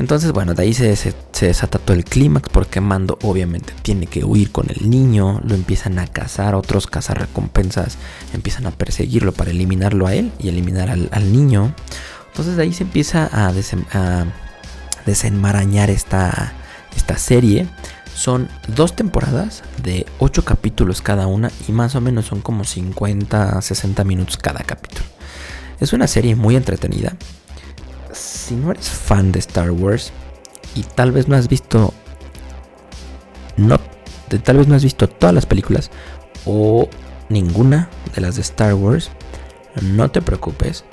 Entonces, 0.00 0.32
bueno, 0.32 0.54
de 0.54 0.62
ahí 0.62 0.72
se, 0.72 0.96
desata 1.42 1.78
todo 1.78 1.94
el 1.94 2.06
clímax 2.06 2.48
porque 2.48 2.80
Mando 2.80 3.18
obviamente 3.22 3.74
tiene 3.82 4.06
que 4.06 4.24
huir 4.24 4.50
con 4.50 4.70
el 4.70 4.88
niño, 4.88 5.42
lo 5.44 5.54
empiezan 5.54 5.98
a 5.98 6.06
cazar, 6.06 6.54
otros 6.54 6.86
cazarrecompensas 6.86 7.98
empiezan 8.32 8.66
a 8.66 8.70
perseguirlo 8.70 9.32
para 9.32 9.50
eliminarlo 9.50 10.06
a 10.06 10.14
él 10.14 10.32
y 10.38 10.48
eliminar 10.48 10.88
al, 10.88 11.32
niño. 11.32 11.74
Entonces 12.28 12.56
de 12.56 12.62
ahí 12.62 12.72
se 12.72 12.84
empieza 12.84 13.28
a, 13.30 13.52
desenmarañar 15.04 15.90
esta, 15.90 16.54
esta 16.96 17.18
serie. 17.18 17.68
Son 18.14 18.48
dos 18.68 18.96
temporadas 18.96 19.62
de 19.82 20.06
8 20.18 20.46
capítulos 20.46 21.02
cada 21.02 21.26
una 21.26 21.50
y 21.68 21.72
más 21.72 21.94
o 21.94 22.00
menos 22.00 22.24
son 22.24 22.40
como 22.40 22.64
50 22.64 23.60
60 23.60 24.04
minutos 24.04 24.38
cada 24.38 24.60
capítulo. 24.60 25.04
Es 25.78 25.92
una 25.92 26.06
serie 26.06 26.36
muy 26.36 26.56
entretenida 26.56 27.16
si 28.50 28.56
no 28.56 28.72
eres 28.72 28.90
fan 28.90 29.30
de 29.30 29.38
Star 29.38 29.70
Wars 29.70 30.10
y 30.74 30.82
tal 30.82 31.12
vez 31.12 31.28
no 31.28 31.36
has 31.36 31.46
visto 31.46 31.94
no 33.56 33.78
tal 34.42 34.56
vez 34.56 34.66
no 34.66 34.74
has 34.74 34.82
visto 34.82 35.08
todas 35.08 35.32
las 35.32 35.46
películas 35.46 35.92
o 36.44 36.88
ninguna 37.28 37.88
de 38.12 38.20
las 38.20 38.34
de 38.34 38.42
Star 38.42 38.74
Wars, 38.74 39.10
no 39.82 40.10
te 40.10 40.20
preocupes 40.20 40.84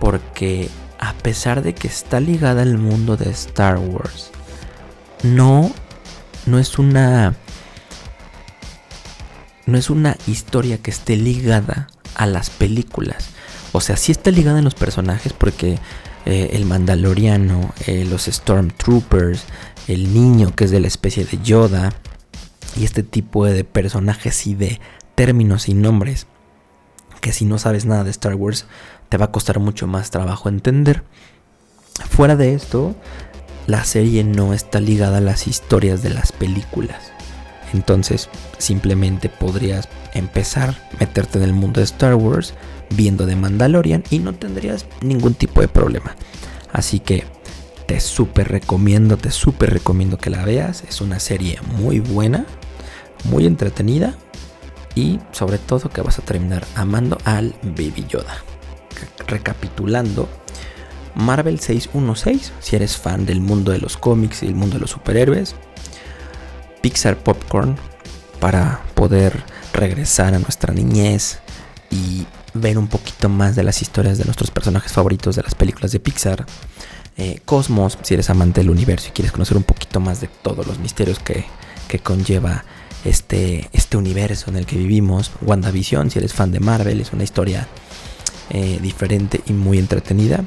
porque 0.00 0.68
a 0.98 1.12
pesar 1.12 1.62
de 1.62 1.76
que 1.76 1.86
está 1.86 2.18
ligada 2.18 2.62
al 2.62 2.76
mundo 2.76 3.16
de 3.16 3.30
Star 3.30 3.78
Wars, 3.78 4.32
no 5.22 5.70
no 6.44 6.58
es 6.58 6.76
una 6.76 7.36
no 9.66 9.78
es 9.78 9.90
una 9.90 10.16
historia 10.26 10.78
que 10.78 10.90
esté 10.90 11.14
ligada 11.14 11.86
a 12.16 12.26
las 12.26 12.50
películas. 12.50 13.28
O 13.70 13.80
sea, 13.80 13.96
sí 13.96 14.10
está 14.10 14.32
ligada 14.32 14.58
en 14.58 14.64
los 14.64 14.74
personajes 14.74 15.32
porque 15.32 15.78
eh, 16.26 16.50
el 16.52 16.66
Mandaloriano, 16.66 17.72
eh, 17.86 18.04
los 18.04 18.24
Stormtroopers, 18.26 19.44
el 19.88 20.12
niño 20.12 20.54
que 20.54 20.64
es 20.64 20.70
de 20.70 20.80
la 20.80 20.88
especie 20.88 21.24
de 21.24 21.38
Yoda, 21.42 21.92
y 22.76 22.84
este 22.84 23.02
tipo 23.02 23.46
de 23.46 23.64
personajes 23.64 24.46
y 24.46 24.54
de 24.54 24.80
términos 25.14 25.68
y 25.68 25.74
nombres 25.74 26.26
que 27.26 27.32
si 27.32 27.44
no 27.44 27.58
sabes 27.58 27.86
nada 27.86 28.04
de 28.04 28.10
Star 28.10 28.34
Wars 28.34 28.66
te 29.08 29.16
va 29.16 29.26
a 29.26 29.32
costar 29.32 29.58
mucho 29.58 29.86
más 29.86 30.10
trabajo 30.10 30.48
entender. 30.48 31.02
Fuera 32.08 32.36
de 32.36 32.54
esto, 32.54 32.94
la 33.66 33.82
serie 33.84 34.22
no 34.22 34.52
está 34.52 34.78
ligada 34.80 35.18
a 35.18 35.20
las 35.20 35.46
historias 35.48 36.02
de 36.02 36.10
las 36.10 36.30
películas. 36.30 37.12
Entonces, 37.72 38.28
simplemente 38.58 39.28
podrías 39.28 39.88
empezar, 40.14 40.76
meterte 40.98 41.38
en 41.38 41.44
el 41.44 41.52
mundo 41.52 41.80
de 41.80 41.84
Star 41.84 42.14
Wars, 42.14 42.54
viendo 42.90 43.26
de 43.26 43.36
Mandalorian 43.36 44.04
y 44.10 44.18
no 44.18 44.34
tendrías 44.34 44.86
ningún 45.00 45.34
tipo 45.34 45.60
de 45.60 45.68
problema. 45.68 46.14
Así 46.72 47.00
que 47.00 47.24
te 47.86 48.00
súper 48.00 48.48
recomiendo, 48.48 49.16
te 49.16 49.30
súper 49.30 49.72
recomiendo 49.72 50.18
que 50.18 50.30
la 50.30 50.44
veas. 50.44 50.84
Es 50.88 51.00
una 51.00 51.20
serie 51.20 51.58
muy 51.78 52.00
buena, 52.00 52.46
muy 53.24 53.46
entretenida 53.46 54.14
y 54.94 55.20
sobre 55.32 55.58
todo 55.58 55.90
que 55.90 56.02
vas 56.02 56.18
a 56.18 56.22
terminar 56.22 56.66
amando 56.74 57.18
al 57.24 57.54
Baby 57.62 58.06
Yoda. 58.08 58.42
Recapitulando, 59.26 60.28
Marvel 61.14 61.60
616, 61.60 62.52
si 62.60 62.76
eres 62.76 62.96
fan 62.96 63.26
del 63.26 63.40
mundo 63.40 63.72
de 63.72 63.78
los 63.78 63.96
cómics 63.96 64.42
y 64.42 64.46
el 64.46 64.54
mundo 64.54 64.74
de 64.74 64.80
los 64.80 64.90
superhéroes. 64.90 65.54
Pixar 66.86 67.16
Popcorn 67.16 67.74
para 68.38 68.80
poder 68.94 69.42
regresar 69.72 70.34
a 70.34 70.38
nuestra 70.38 70.72
niñez 70.72 71.40
y 71.90 72.24
ver 72.54 72.78
un 72.78 72.86
poquito 72.86 73.28
más 73.28 73.56
de 73.56 73.64
las 73.64 73.82
historias 73.82 74.18
de 74.18 74.24
nuestros 74.24 74.52
personajes 74.52 74.92
favoritos 74.92 75.34
de 75.34 75.42
las 75.42 75.56
películas 75.56 75.90
de 75.90 75.98
Pixar. 75.98 76.46
Eh, 77.16 77.40
Cosmos, 77.44 77.98
si 78.02 78.14
eres 78.14 78.30
amante 78.30 78.60
del 78.60 78.70
universo 78.70 79.08
y 79.08 79.10
quieres 79.10 79.32
conocer 79.32 79.56
un 79.56 79.64
poquito 79.64 79.98
más 79.98 80.20
de 80.20 80.28
todos 80.28 80.64
los 80.64 80.78
misterios 80.78 81.18
que, 81.18 81.46
conlleva 82.04 82.64
este, 83.04 83.68
este 83.72 83.96
universo 83.96 84.48
en 84.50 84.56
el 84.56 84.64
que 84.64 84.76
vivimos. 84.76 85.32
WandaVision, 85.42 86.12
si 86.12 86.20
eres 86.20 86.34
fan 86.34 86.52
de 86.52 86.60
Marvel, 86.60 87.00
es 87.00 87.12
una 87.12 87.24
historia 87.24 87.66
eh, 88.50 88.78
diferente 88.80 89.40
y 89.44 89.52
muy 89.54 89.80
entretenida. 89.80 90.44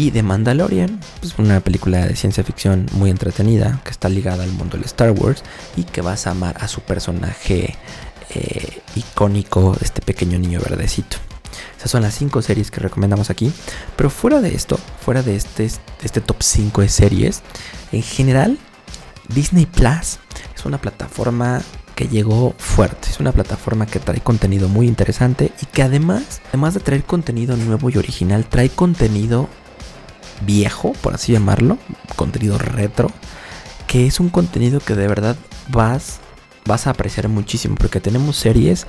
Y 0.00 0.12
The 0.12 0.22
Mandalorian, 0.22 0.98
pues 1.20 1.38
una 1.38 1.60
película 1.60 2.06
de 2.06 2.16
ciencia 2.16 2.42
ficción 2.42 2.86
muy 2.92 3.10
entretenida 3.10 3.82
que 3.84 3.90
está 3.90 4.08
ligada 4.08 4.44
al 4.44 4.50
mundo 4.50 4.78
del 4.78 4.86
Star 4.86 5.10
Wars 5.10 5.42
y 5.76 5.82
que 5.84 6.00
vas 6.00 6.26
a 6.26 6.30
amar 6.30 6.56
a 6.58 6.68
su 6.68 6.80
personaje 6.80 7.76
eh, 8.30 8.80
icónico 8.94 9.76
este 9.82 10.00
pequeño 10.00 10.38
niño 10.38 10.58
verdecito. 10.58 11.18
Esas 11.76 11.90
son 11.90 12.00
las 12.00 12.14
5 12.14 12.40
series 12.40 12.70
que 12.70 12.80
recomendamos 12.80 13.28
aquí. 13.28 13.52
Pero 13.96 14.08
fuera 14.08 14.40
de 14.40 14.54
esto, 14.54 14.78
fuera 15.04 15.22
de 15.22 15.36
este, 15.36 15.70
este 16.02 16.22
top 16.22 16.42
5 16.42 16.80
de 16.80 16.88
series, 16.88 17.42
en 17.92 18.02
general, 18.02 18.56
Disney 19.28 19.66
Plus 19.66 20.18
es 20.56 20.64
una 20.64 20.80
plataforma 20.80 21.60
que 21.94 22.08
llegó 22.08 22.54
fuerte. 22.56 23.10
Es 23.10 23.20
una 23.20 23.32
plataforma 23.32 23.84
que 23.84 23.98
trae 23.98 24.22
contenido 24.22 24.66
muy 24.66 24.88
interesante 24.88 25.52
y 25.60 25.66
que 25.66 25.82
además, 25.82 26.40
además 26.48 26.72
de 26.72 26.80
traer 26.80 27.04
contenido 27.04 27.54
nuevo 27.58 27.90
y 27.90 27.98
original, 27.98 28.46
trae 28.48 28.70
contenido 28.70 29.50
viejo, 30.40 30.92
por 31.00 31.14
así 31.14 31.32
llamarlo, 31.32 31.78
contenido 32.16 32.58
retro, 32.58 33.10
que 33.86 34.06
es 34.06 34.20
un 34.20 34.28
contenido 34.28 34.80
que 34.80 34.94
de 34.94 35.08
verdad 35.08 35.36
vas 35.68 36.20
vas 36.66 36.86
a 36.86 36.90
apreciar 36.90 37.28
muchísimo 37.28 37.74
porque 37.74 38.00
tenemos 38.00 38.36
series 38.36 38.86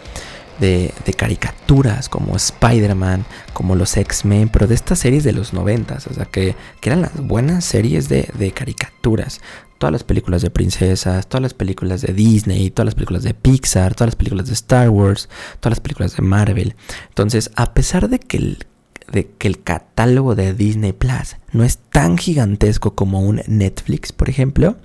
de, 0.59 0.93
caricaturas 1.17 2.07
como 2.07 2.35
Spider-Man, 2.35 3.25
como 3.53 3.75
los 3.75 3.97
X-Men, 3.97 4.49
pero 4.49 4.67
de 4.67 4.75
estas 4.75 4.99
series 4.99 5.23
de 5.23 5.33
los 5.33 5.53
noventas, 5.53 6.05
o 6.07 6.13
sea 6.13 6.25
que, 6.25 6.55
eran 6.83 7.01
las 7.01 7.15
buenas 7.15 7.65
series 7.65 8.07
de, 8.09 8.29
de, 8.37 8.51
caricaturas. 8.51 9.41
Todas 9.79 9.91
las 9.91 10.03
películas 10.03 10.43
de 10.43 10.51
princesas, 10.51 11.27
todas 11.27 11.41
las 11.41 11.55
películas 11.55 12.01
de 12.01 12.13
Disney, 12.13 12.69
todas 12.69 12.85
las 12.85 12.93
películas 12.93 13.23
de 13.23 13.33
Pixar, 13.33 13.95
todas 13.95 14.09
las 14.09 14.15
películas 14.15 14.45
de 14.45 14.53
Star 14.53 14.89
Wars, 14.89 15.27
todas 15.59 15.71
las 15.71 15.79
películas 15.79 16.15
de 16.15 16.21
Marvel. 16.21 16.75
Entonces, 17.09 17.49
a 17.55 17.73
pesar 17.73 18.07
de 18.07 18.19
que 18.19 18.37
el, 18.37 18.67
de 19.11 19.29
que 19.29 19.47
el 19.47 19.63
catálogo 19.63 20.35
de 20.35 20.53
Disney 20.53 20.93
Plus 20.93 21.37
no 21.51 21.63
es 21.63 21.77
tan 21.77 22.17
gigantesco 22.17 22.95
como 22.95 23.21
un 23.21 23.41
Netflix, 23.47 24.11
por 24.11 24.29
ejemplo, 24.29 24.77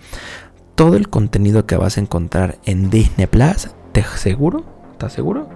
todo 0.74 0.96
el 0.96 1.09
contenido 1.09 1.66
que 1.66 1.76
vas 1.76 1.96
a 1.96 2.00
encontrar 2.00 2.59
en 2.64 2.90
Disney 2.90 3.26
Plus, 3.26 3.68
te 3.92 4.00
aseguro, 4.00 4.64
¿estás 4.92 5.12
seguro? 5.12 5.48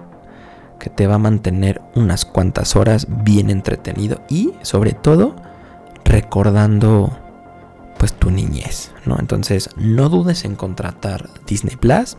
Que 0.79 0.89
te 0.89 1.07
va 1.07 1.15
a 1.15 1.19
mantener 1.19 1.81
unas 1.95 2.25
cuantas 2.25 2.75
horas 2.75 3.07
bien 3.23 3.49
entretenido 3.49 4.21
y 4.29 4.53
sobre 4.63 4.93
todo 4.93 5.35
recordando 6.03 7.15
pues 8.01 8.13
tu 8.13 8.31
niñez, 8.31 8.91
¿no? 9.05 9.15
Entonces, 9.19 9.69
no 9.77 10.09
dudes 10.09 10.43
en 10.43 10.55
contratar 10.55 11.29
Disney 11.45 11.75
Plus. 11.75 12.17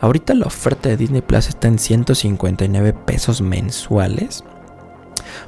Ahorita 0.00 0.32
la 0.32 0.46
oferta 0.46 0.88
de 0.88 0.96
Disney 0.96 1.22
Plus 1.22 1.48
está 1.48 1.66
en 1.66 1.80
159 1.80 2.92
pesos 2.92 3.40
mensuales. 3.40 4.44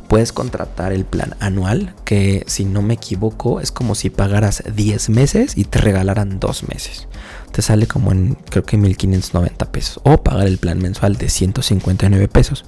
Puedes 0.09 0.33
contratar 0.33 0.93
el 0.93 1.05
plan 1.05 1.35
anual, 1.41 1.95
que 2.05 2.45
si 2.47 2.65
no 2.65 2.83
me 2.83 2.95
equivoco 2.95 3.61
es 3.61 3.73
como 3.73 3.95
si 3.95 4.11
pagaras 4.11 4.63
10 4.75 5.09
meses 5.11 5.57
y 5.57 5.65
te 5.65 5.79
regalaran 5.81 6.39
2 6.39 6.69
meses. 6.69 7.09
Te 7.53 7.63
sale 7.63 7.87
como 7.87 8.13
en 8.13 8.37
creo 8.51 8.65
que 8.65 8.77
1590 8.77 9.73
pesos. 9.73 10.01
O 10.05 10.23
pagar 10.23 10.47
el 10.47 10.59
plan 10.59 10.79
mensual 10.79 11.17
de 11.17 11.29
159 11.29 12.29
pesos 12.29 12.65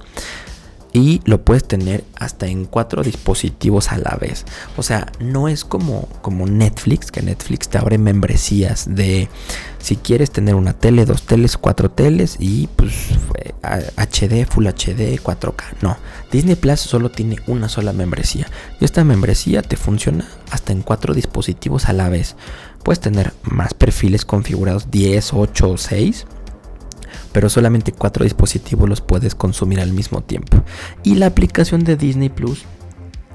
y 0.91 1.21
lo 1.25 1.43
puedes 1.43 1.67
tener 1.67 2.03
hasta 2.15 2.47
en 2.47 2.65
cuatro 2.65 3.03
dispositivos 3.03 3.91
a 3.91 3.97
la 3.97 4.17
vez. 4.19 4.45
O 4.77 4.83
sea, 4.83 5.11
no 5.19 5.47
es 5.47 5.63
como, 5.63 6.07
como 6.21 6.47
Netflix, 6.47 7.11
que 7.11 7.21
Netflix 7.21 7.69
te 7.69 7.77
abre 7.77 7.97
membresías 7.97 8.93
de 8.93 9.29
si 9.79 9.95
quieres 9.95 10.31
tener 10.31 10.55
una 10.55 10.73
tele, 10.73 11.05
dos 11.05 11.23
teles, 11.23 11.57
cuatro 11.57 11.91
teles 11.91 12.37
y 12.39 12.67
pues 12.75 12.93
HD, 13.61 14.45
Full 14.45 14.67
HD, 14.67 15.21
4K. 15.21 15.63
No, 15.81 15.97
Disney 16.31 16.55
Plus 16.55 16.79
solo 16.79 17.11
tiene 17.11 17.37
una 17.47 17.69
sola 17.69 17.93
membresía 17.93 18.47
y 18.79 18.85
esta 18.85 19.03
membresía 19.03 19.61
te 19.61 19.77
funciona 19.77 20.27
hasta 20.51 20.73
en 20.73 20.81
cuatro 20.81 21.13
dispositivos 21.13 21.87
a 21.87 21.93
la 21.93 22.09
vez. 22.09 22.35
Puedes 22.83 22.99
tener 22.99 23.33
más 23.43 23.73
perfiles 23.73 24.25
configurados, 24.25 24.89
10, 24.89 25.33
8 25.33 25.69
o 25.69 25.77
6 25.77 26.25
pero 27.31 27.49
solamente 27.49 27.91
cuatro 27.91 28.23
dispositivos 28.23 28.89
los 28.89 29.01
puedes 29.01 29.35
consumir 29.35 29.79
al 29.79 29.93
mismo 29.93 30.21
tiempo. 30.21 30.63
Y 31.03 31.15
la 31.15 31.27
aplicación 31.27 31.83
de 31.83 31.95
Disney 31.95 32.29
Plus 32.29 32.63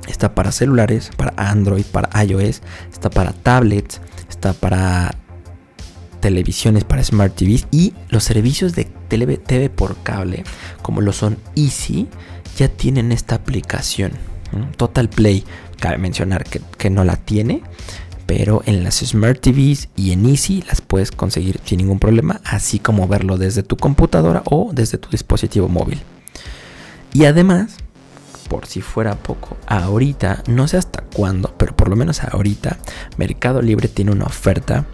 está 0.08 0.34
para 0.34 0.52
celulares, 0.52 1.10
para 1.16 1.32
Android, 1.36 1.84
para 1.84 2.24
iOS, 2.24 2.62
está 2.92 3.10
para 3.10 3.32
tablets, 3.32 4.00
está 4.28 4.52
para 4.52 5.14
televisiones, 6.20 6.84
para 6.84 7.04
Smart 7.04 7.34
TVs 7.34 7.66
y 7.70 7.92
los 8.08 8.24
servicios 8.24 8.74
de 8.74 8.84
TV, 9.08 9.68
por 9.70 10.02
cable, 10.02 10.44
como 10.82 11.00
lo 11.00 11.12
son 11.12 11.38
Easy, 11.54 12.08
ya 12.56 12.68
tienen 12.68 13.12
esta 13.12 13.34
aplicación. 13.34 14.12
Total 14.76 15.08
Play, 15.08 15.44
cabe 15.80 15.98
mencionar 15.98 16.44
que, 16.44 16.60
que 16.78 16.88
no 16.88 17.04
la 17.04 17.16
tiene, 17.16 17.62
pero 18.26 18.62
en 18.66 18.84
las 18.84 18.96
Smart 18.96 19.40
TVs 19.40 19.88
y 19.96 20.12
en 20.12 20.26
Easy 20.26 20.62
las 20.62 20.80
puedes 20.80 21.10
conseguir 21.10 21.60
sin 21.64 21.78
ningún 21.78 21.98
problema, 21.98 22.40
así 22.44 22.78
como 22.78 23.08
verlo 23.08 23.38
desde 23.38 23.62
tu 23.62 23.76
computadora 23.76 24.42
o 24.46 24.70
desde 24.72 24.98
tu 24.98 25.10
dispositivo 25.10 25.68
móvil. 25.68 26.00
Y 27.12 27.26
además, 27.26 27.76
por 28.48 28.66
si 28.66 28.80
fuera 28.80 29.16
poco, 29.16 29.56
ahorita, 29.66 30.42
no 30.48 30.68
sé 30.68 30.76
hasta 30.76 31.02
cuándo, 31.14 31.54
pero 31.56 31.76
por 31.76 31.88
lo 31.88 31.96
menos 31.96 32.22
ahorita, 32.22 32.78
Mercado 33.16 33.62
Libre 33.62 33.88
tiene 33.88 34.12
una 34.12 34.24
oferta 34.24 34.86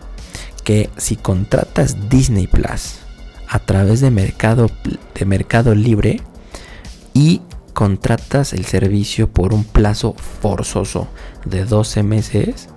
que 0.65 0.91
si 0.97 1.17
contratas 1.17 2.11
Disney 2.11 2.47
Plus 2.47 2.97
a 3.49 3.59
través 3.59 4.01
de 4.01 4.11
Mercado, 4.11 4.71
de 5.15 5.25
Mercado 5.25 5.75
Libre 5.75 6.21
y 7.15 7.43
contratas 7.73 8.53
el 8.53 8.65
servicio 8.65 9.31
por 9.31 9.55
un 9.55 9.65
plazo 9.65 10.15
forzoso 10.15 11.09
de 11.45 11.65
12 11.65 12.03
meses, 12.03 12.69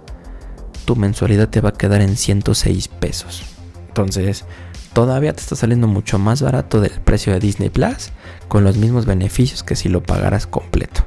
tu 0.86 0.96
mensualidad 0.96 1.50
te 1.50 1.62
va 1.62 1.70
a 1.70 1.74
quedar 1.74 2.02
en 2.02 2.18
106 2.18 2.88
pesos. 2.88 3.44
Entonces, 3.88 4.46
todavía 4.94 5.34
te 5.34 5.42
está 5.42 5.56
saliendo 5.56 5.88
mucho 5.88 6.20
más 6.20 6.42
barato 6.42 6.82
del 6.82 6.92
precio 6.92 7.34
de 7.34 7.40
Disney 7.40 7.70
Plus 7.70 8.10
con 8.48 8.64
los 8.64 8.78
mismos 8.78 9.06
beneficios 9.06 9.64
que 9.64 9.76
si 9.76 9.90
lo 9.90 10.04
pagaras 10.04 10.48
completo. 10.48 11.04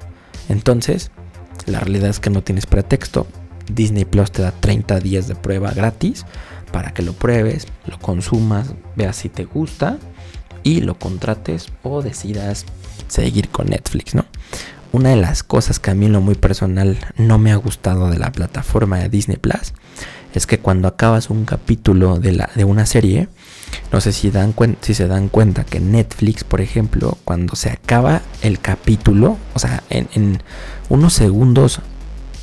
Entonces, 0.48 1.10
la 1.66 1.80
realidad 1.80 2.10
es 2.10 2.20
que 2.20 2.30
no 2.30 2.42
tienes 2.42 2.66
pretexto. 2.66 3.26
Disney 3.72 4.04
Plus 4.04 4.30
te 4.30 4.42
da 4.42 4.52
30 4.52 5.00
días 5.00 5.26
de 5.26 5.34
prueba 5.34 5.72
gratis 5.72 6.24
para 6.72 6.92
que 6.92 7.02
lo 7.02 7.12
pruebes, 7.12 7.66
lo 7.86 7.98
consumas, 7.98 8.74
veas 8.94 9.16
si 9.16 9.28
te 9.28 9.44
gusta 9.44 9.98
y 10.62 10.80
lo 10.80 10.98
contrates 10.98 11.68
o 11.82 12.02
decidas 12.02 12.64
seguir 13.08 13.48
con 13.48 13.66
Netflix, 13.68 14.14
¿no? 14.14 14.24
Una 14.96 15.10
de 15.10 15.16
las 15.16 15.42
cosas 15.42 15.78
que 15.78 15.90
a 15.90 15.94
mí 15.94 16.06
en 16.06 16.14
lo 16.14 16.22
muy 16.22 16.36
personal 16.36 16.96
no 17.18 17.36
me 17.36 17.52
ha 17.52 17.56
gustado 17.56 18.08
de 18.08 18.18
la 18.18 18.32
plataforma 18.32 18.98
de 18.98 19.10
Disney 19.10 19.36
Plus 19.36 19.74
es 20.32 20.46
que 20.46 20.58
cuando 20.58 20.88
acabas 20.88 21.28
un 21.28 21.44
capítulo 21.44 22.18
de, 22.18 22.32
la, 22.32 22.48
de 22.54 22.64
una 22.64 22.86
serie, 22.86 23.28
no 23.92 24.00
sé 24.00 24.14
si, 24.14 24.30
dan 24.30 24.54
si 24.80 24.94
se 24.94 25.06
dan 25.06 25.28
cuenta 25.28 25.64
que 25.64 25.80
Netflix, 25.80 26.44
por 26.44 26.62
ejemplo, 26.62 27.18
cuando 27.26 27.56
se 27.56 27.68
acaba 27.68 28.22
el 28.40 28.58
capítulo, 28.58 29.36
o 29.52 29.58
sea, 29.58 29.82
en, 29.90 30.38
unos 30.88 31.12
segundos 31.12 31.82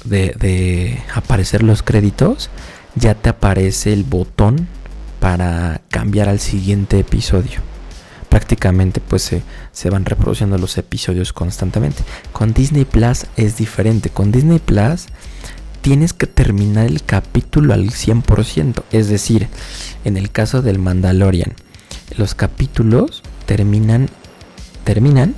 de, 0.06 0.36
de, 0.39 1.00
aparecer 1.16 1.63
los 1.63 1.82
créditos, 1.82 2.52
ya 2.94 3.16
te 3.16 3.30
aparece 3.30 3.94
el 3.94 4.04
botón 4.04 4.68
para 5.20 5.82
cambiar 5.89 6.30
al 6.30 6.39
siguiente 6.39 7.00
episodio. 7.00 7.73
Prácticamente 8.34 9.00
pues 9.00 9.22
se, 9.22 9.43
se 9.72 9.91
van 9.91 10.06
reproduciendo 10.06 10.58
los 10.58 10.80
episodios 10.80 11.34
constantemente. 11.34 12.04
Con 12.32 12.52
Disney 12.52 12.84
Plus 12.84 13.28
es 13.38 13.58
diferente. 13.58 14.10
Con 14.10 14.32
Disney 14.32 14.58
Plus 14.58 15.06
tienes 15.82 16.13
que 16.13 16.26
terminar 16.26 16.88
el 16.88 17.04
capítulo 17.04 17.76
al 17.76 17.91
100%. 17.91 18.86
Es 18.91 19.08
decir, 19.08 19.50
en 20.04 20.17
el 20.17 20.32
caso 20.32 20.63
del 20.63 20.80
Mandalorian, 20.80 21.54
los 22.17 22.34
capítulos 22.34 23.22
terminan, 23.46 24.10
terminan 24.84 25.36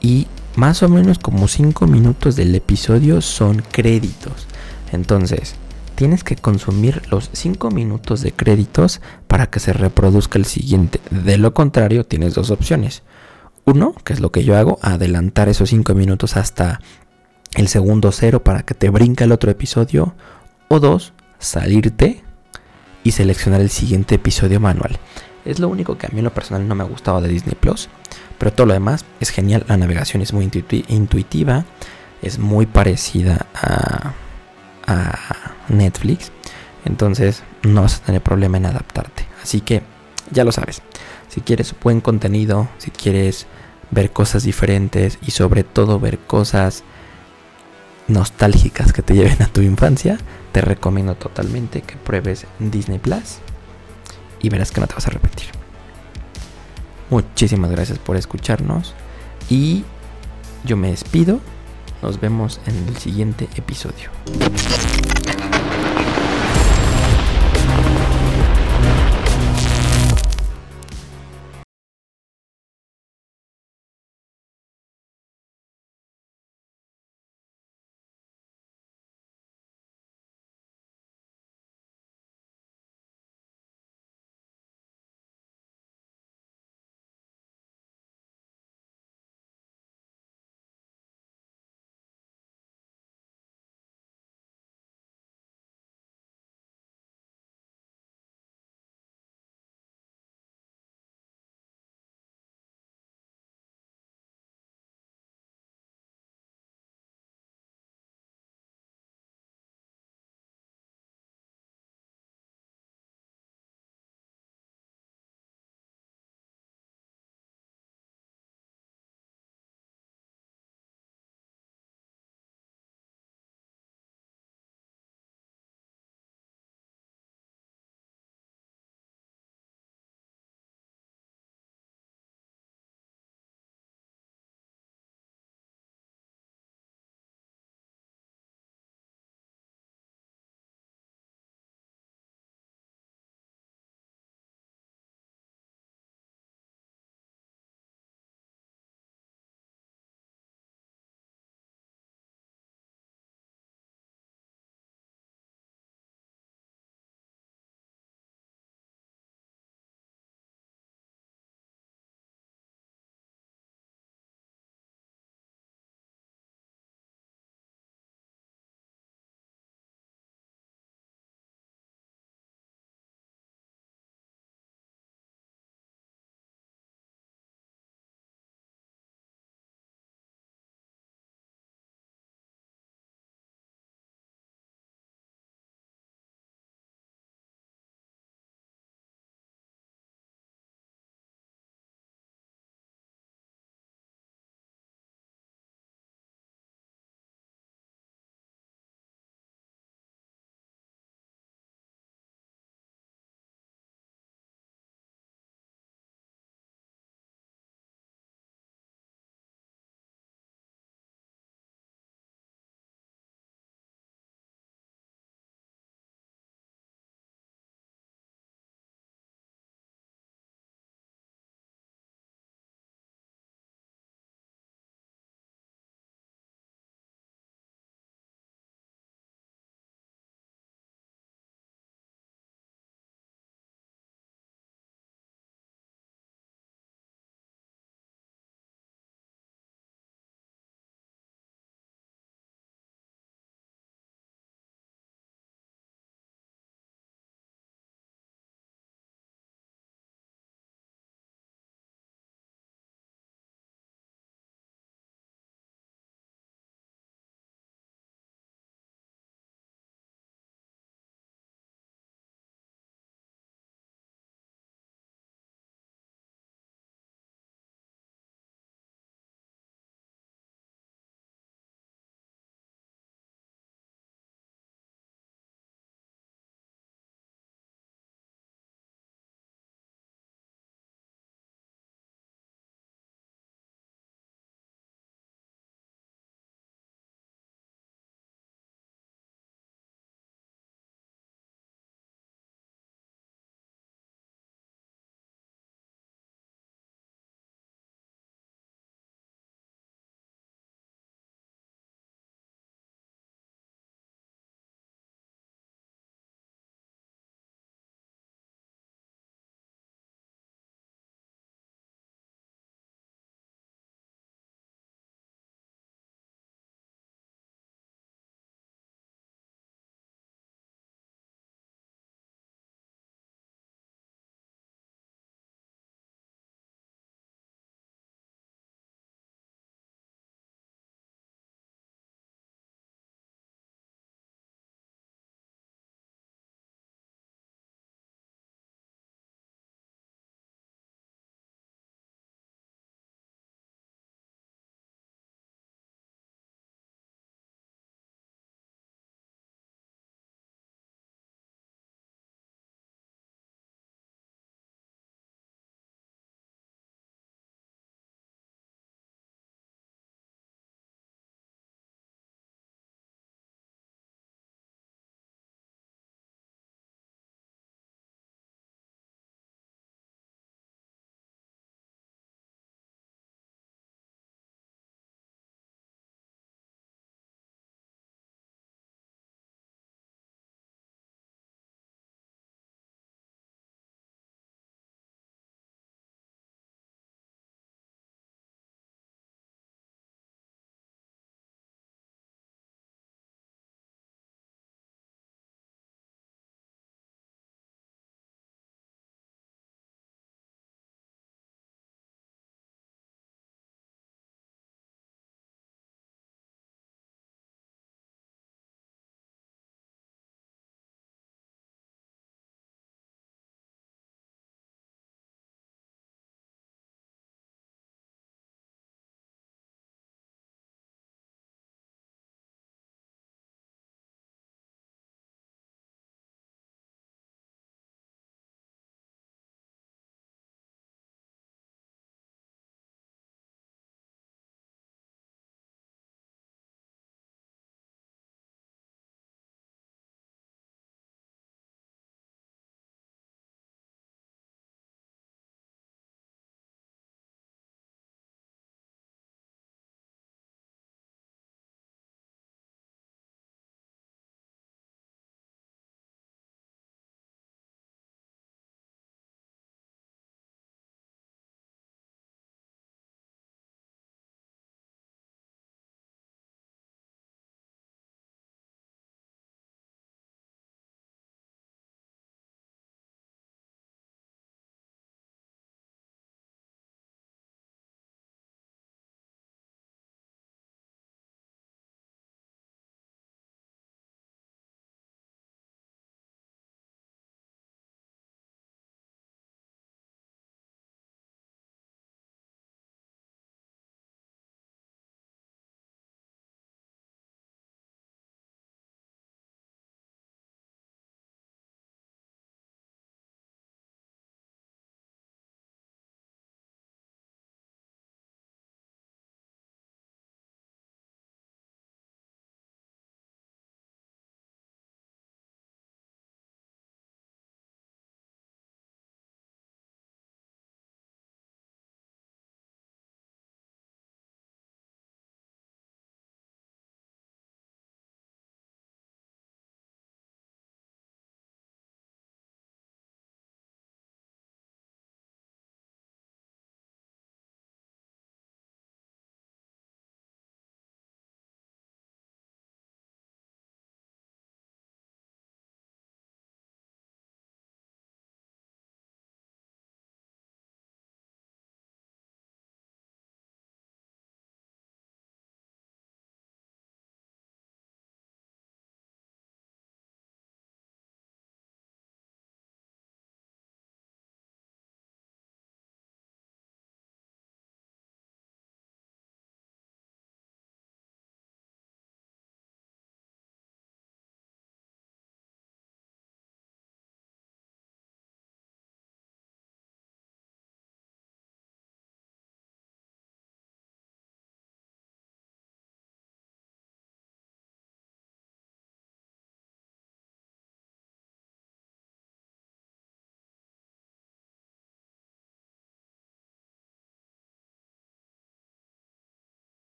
y 0.00 0.28
más 0.54 0.84
o 0.84 0.88
menos 0.88 1.18
como 1.18 1.48
5 1.48 1.88
minutos 1.88 2.36
del 2.36 2.54
episodio 2.54 3.22
son 3.22 3.60
créditos. 3.72 4.46
Entonces, 4.92 5.56
tienes 5.96 6.22
que 6.22 6.36
consumir 6.36 7.02
los 7.10 7.30
5 7.32 7.70
minutos 7.70 8.20
de 8.20 8.30
créditos 8.30 9.00
para 9.26 9.48
que 9.48 9.58
se 9.58 9.72
reproduzca 9.72 10.38
el 10.38 10.44
siguiente. 10.44 11.00
De 11.10 11.38
lo 11.38 11.54
contrario, 11.54 12.04
tienes 12.04 12.34
dos 12.34 12.50
opciones. 12.50 13.02
Uno, 13.64 13.94
que 14.04 14.12
es 14.12 14.20
lo 14.20 14.30
que 14.30 14.44
yo 14.44 14.56
hago, 14.56 14.78
adelantar 14.82 15.48
esos 15.48 15.70
5 15.70 15.94
minutos 15.94 16.36
hasta 16.36 16.80
el 17.54 17.68
segundo 17.68 18.12
cero 18.12 18.44
para 18.44 18.62
que 18.62 18.74
te 18.74 18.90
brinque 18.90 19.24
el 19.24 19.32
otro 19.32 19.50
episodio. 19.50 20.14
O 20.68 20.78
dos, 20.78 21.14
salirte 21.38 22.22
y 23.02 23.12
seleccionar 23.12 23.60
el 23.60 23.70
siguiente 23.70 24.16
episodio 24.16 24.60
manual. 24.60 24.98
Es 25.44 25.58
lo 25.58 25.68
único 25.68 25.96
que 25.96 26.06
a 26.06 26.10
mí 26.10 26.18
en 26.18 26.24
lo 26.24 26.34
personal 26.34 26.68
no 26.68 26.74
me 26.74 26.82
ha 26.82 26.86
gustado 26.86 27.20
de 27.20 27.28
Disney 27.28 27.56
Plus. 27.58 27.88
Pero 28.38 28.52
todo 28.52 28.66
lo 28.66 28.74
demás 28.74 29.04
es 29.20 29.30
genial. 29.30 29.64
La 29.68 29.76
navegación 29.76 30.22
es 30.22 30.32
muy 30.32 30.50
intuitiva. 30.88 31.64
Es 32.20 32.38
muy 32.38 32.66
parecida 32.66 33.46
a, 33.54 34.12
a 34.86 35.55
Netflix. 35.68 36.30
Entonces 36.84 37.42
no 37.62 37.82
vas 37.82 37.96
a 37.96 38.04
tener 38.04 38.22
problema 38.22 38.56
en 38.56 38.66
adaptarte. 38.66 39.26
Así 39.42 39.60
que 39.60 39.82
ya 40.30 40.44
lo 40.44 40.52
sabes. 40.52 40.82
Si 41.28 41.40
quieres 41.40 41.74
buen 41.82 42.00
contenido, 42.00 42.68
si 42.78 42.90
quieres 42.90 43.46
ver 43.90 44.12
cosas 44.12 44.42
diferentes 44.42 45.18
y 45.26 45.30
sobre 45.30 45.64
todo 45.64 46.00
ver 46.00 46.18
cosas 46.18 46.84
nostálgicas 48.08 48.92
que 48.92 49.02
te 49.02 49.14
lleven 49.14 49.42
a 49.42 49.48
tu 49.48 49.60
infancia, 49.60 50.18
te 50.52 50.60
recomiendo 50.60 51.16
totalmente 51.16 51.82
que 51.82 51.96
pruebes 51.96 52.46
Disney 52.58 52.98
Plus 52.98 53.38
y 54.40 54.48
verás 54.48 54.70
que 54.70 54.80
no 54.80 54.86
te 54.86 54.94
vas 54.94 55.06
a 55.06 55.10
arrepentir. 55.10 55.48
Muchísimas 57.10 57.70
gracias 57.70 57.98
por 57.98 58.16
escucharnos 58.16 58.94
y 59.48 59.84
yo 60.64 60.76
me 60.76 60.90
despido. 60.90 61.40
Nos 62.02 62.20
vemos 62.20 62.60
en 62.66 62.88
el 62.88 62.96
siguiente 62.98 63.48
episodio. 63.56 64.10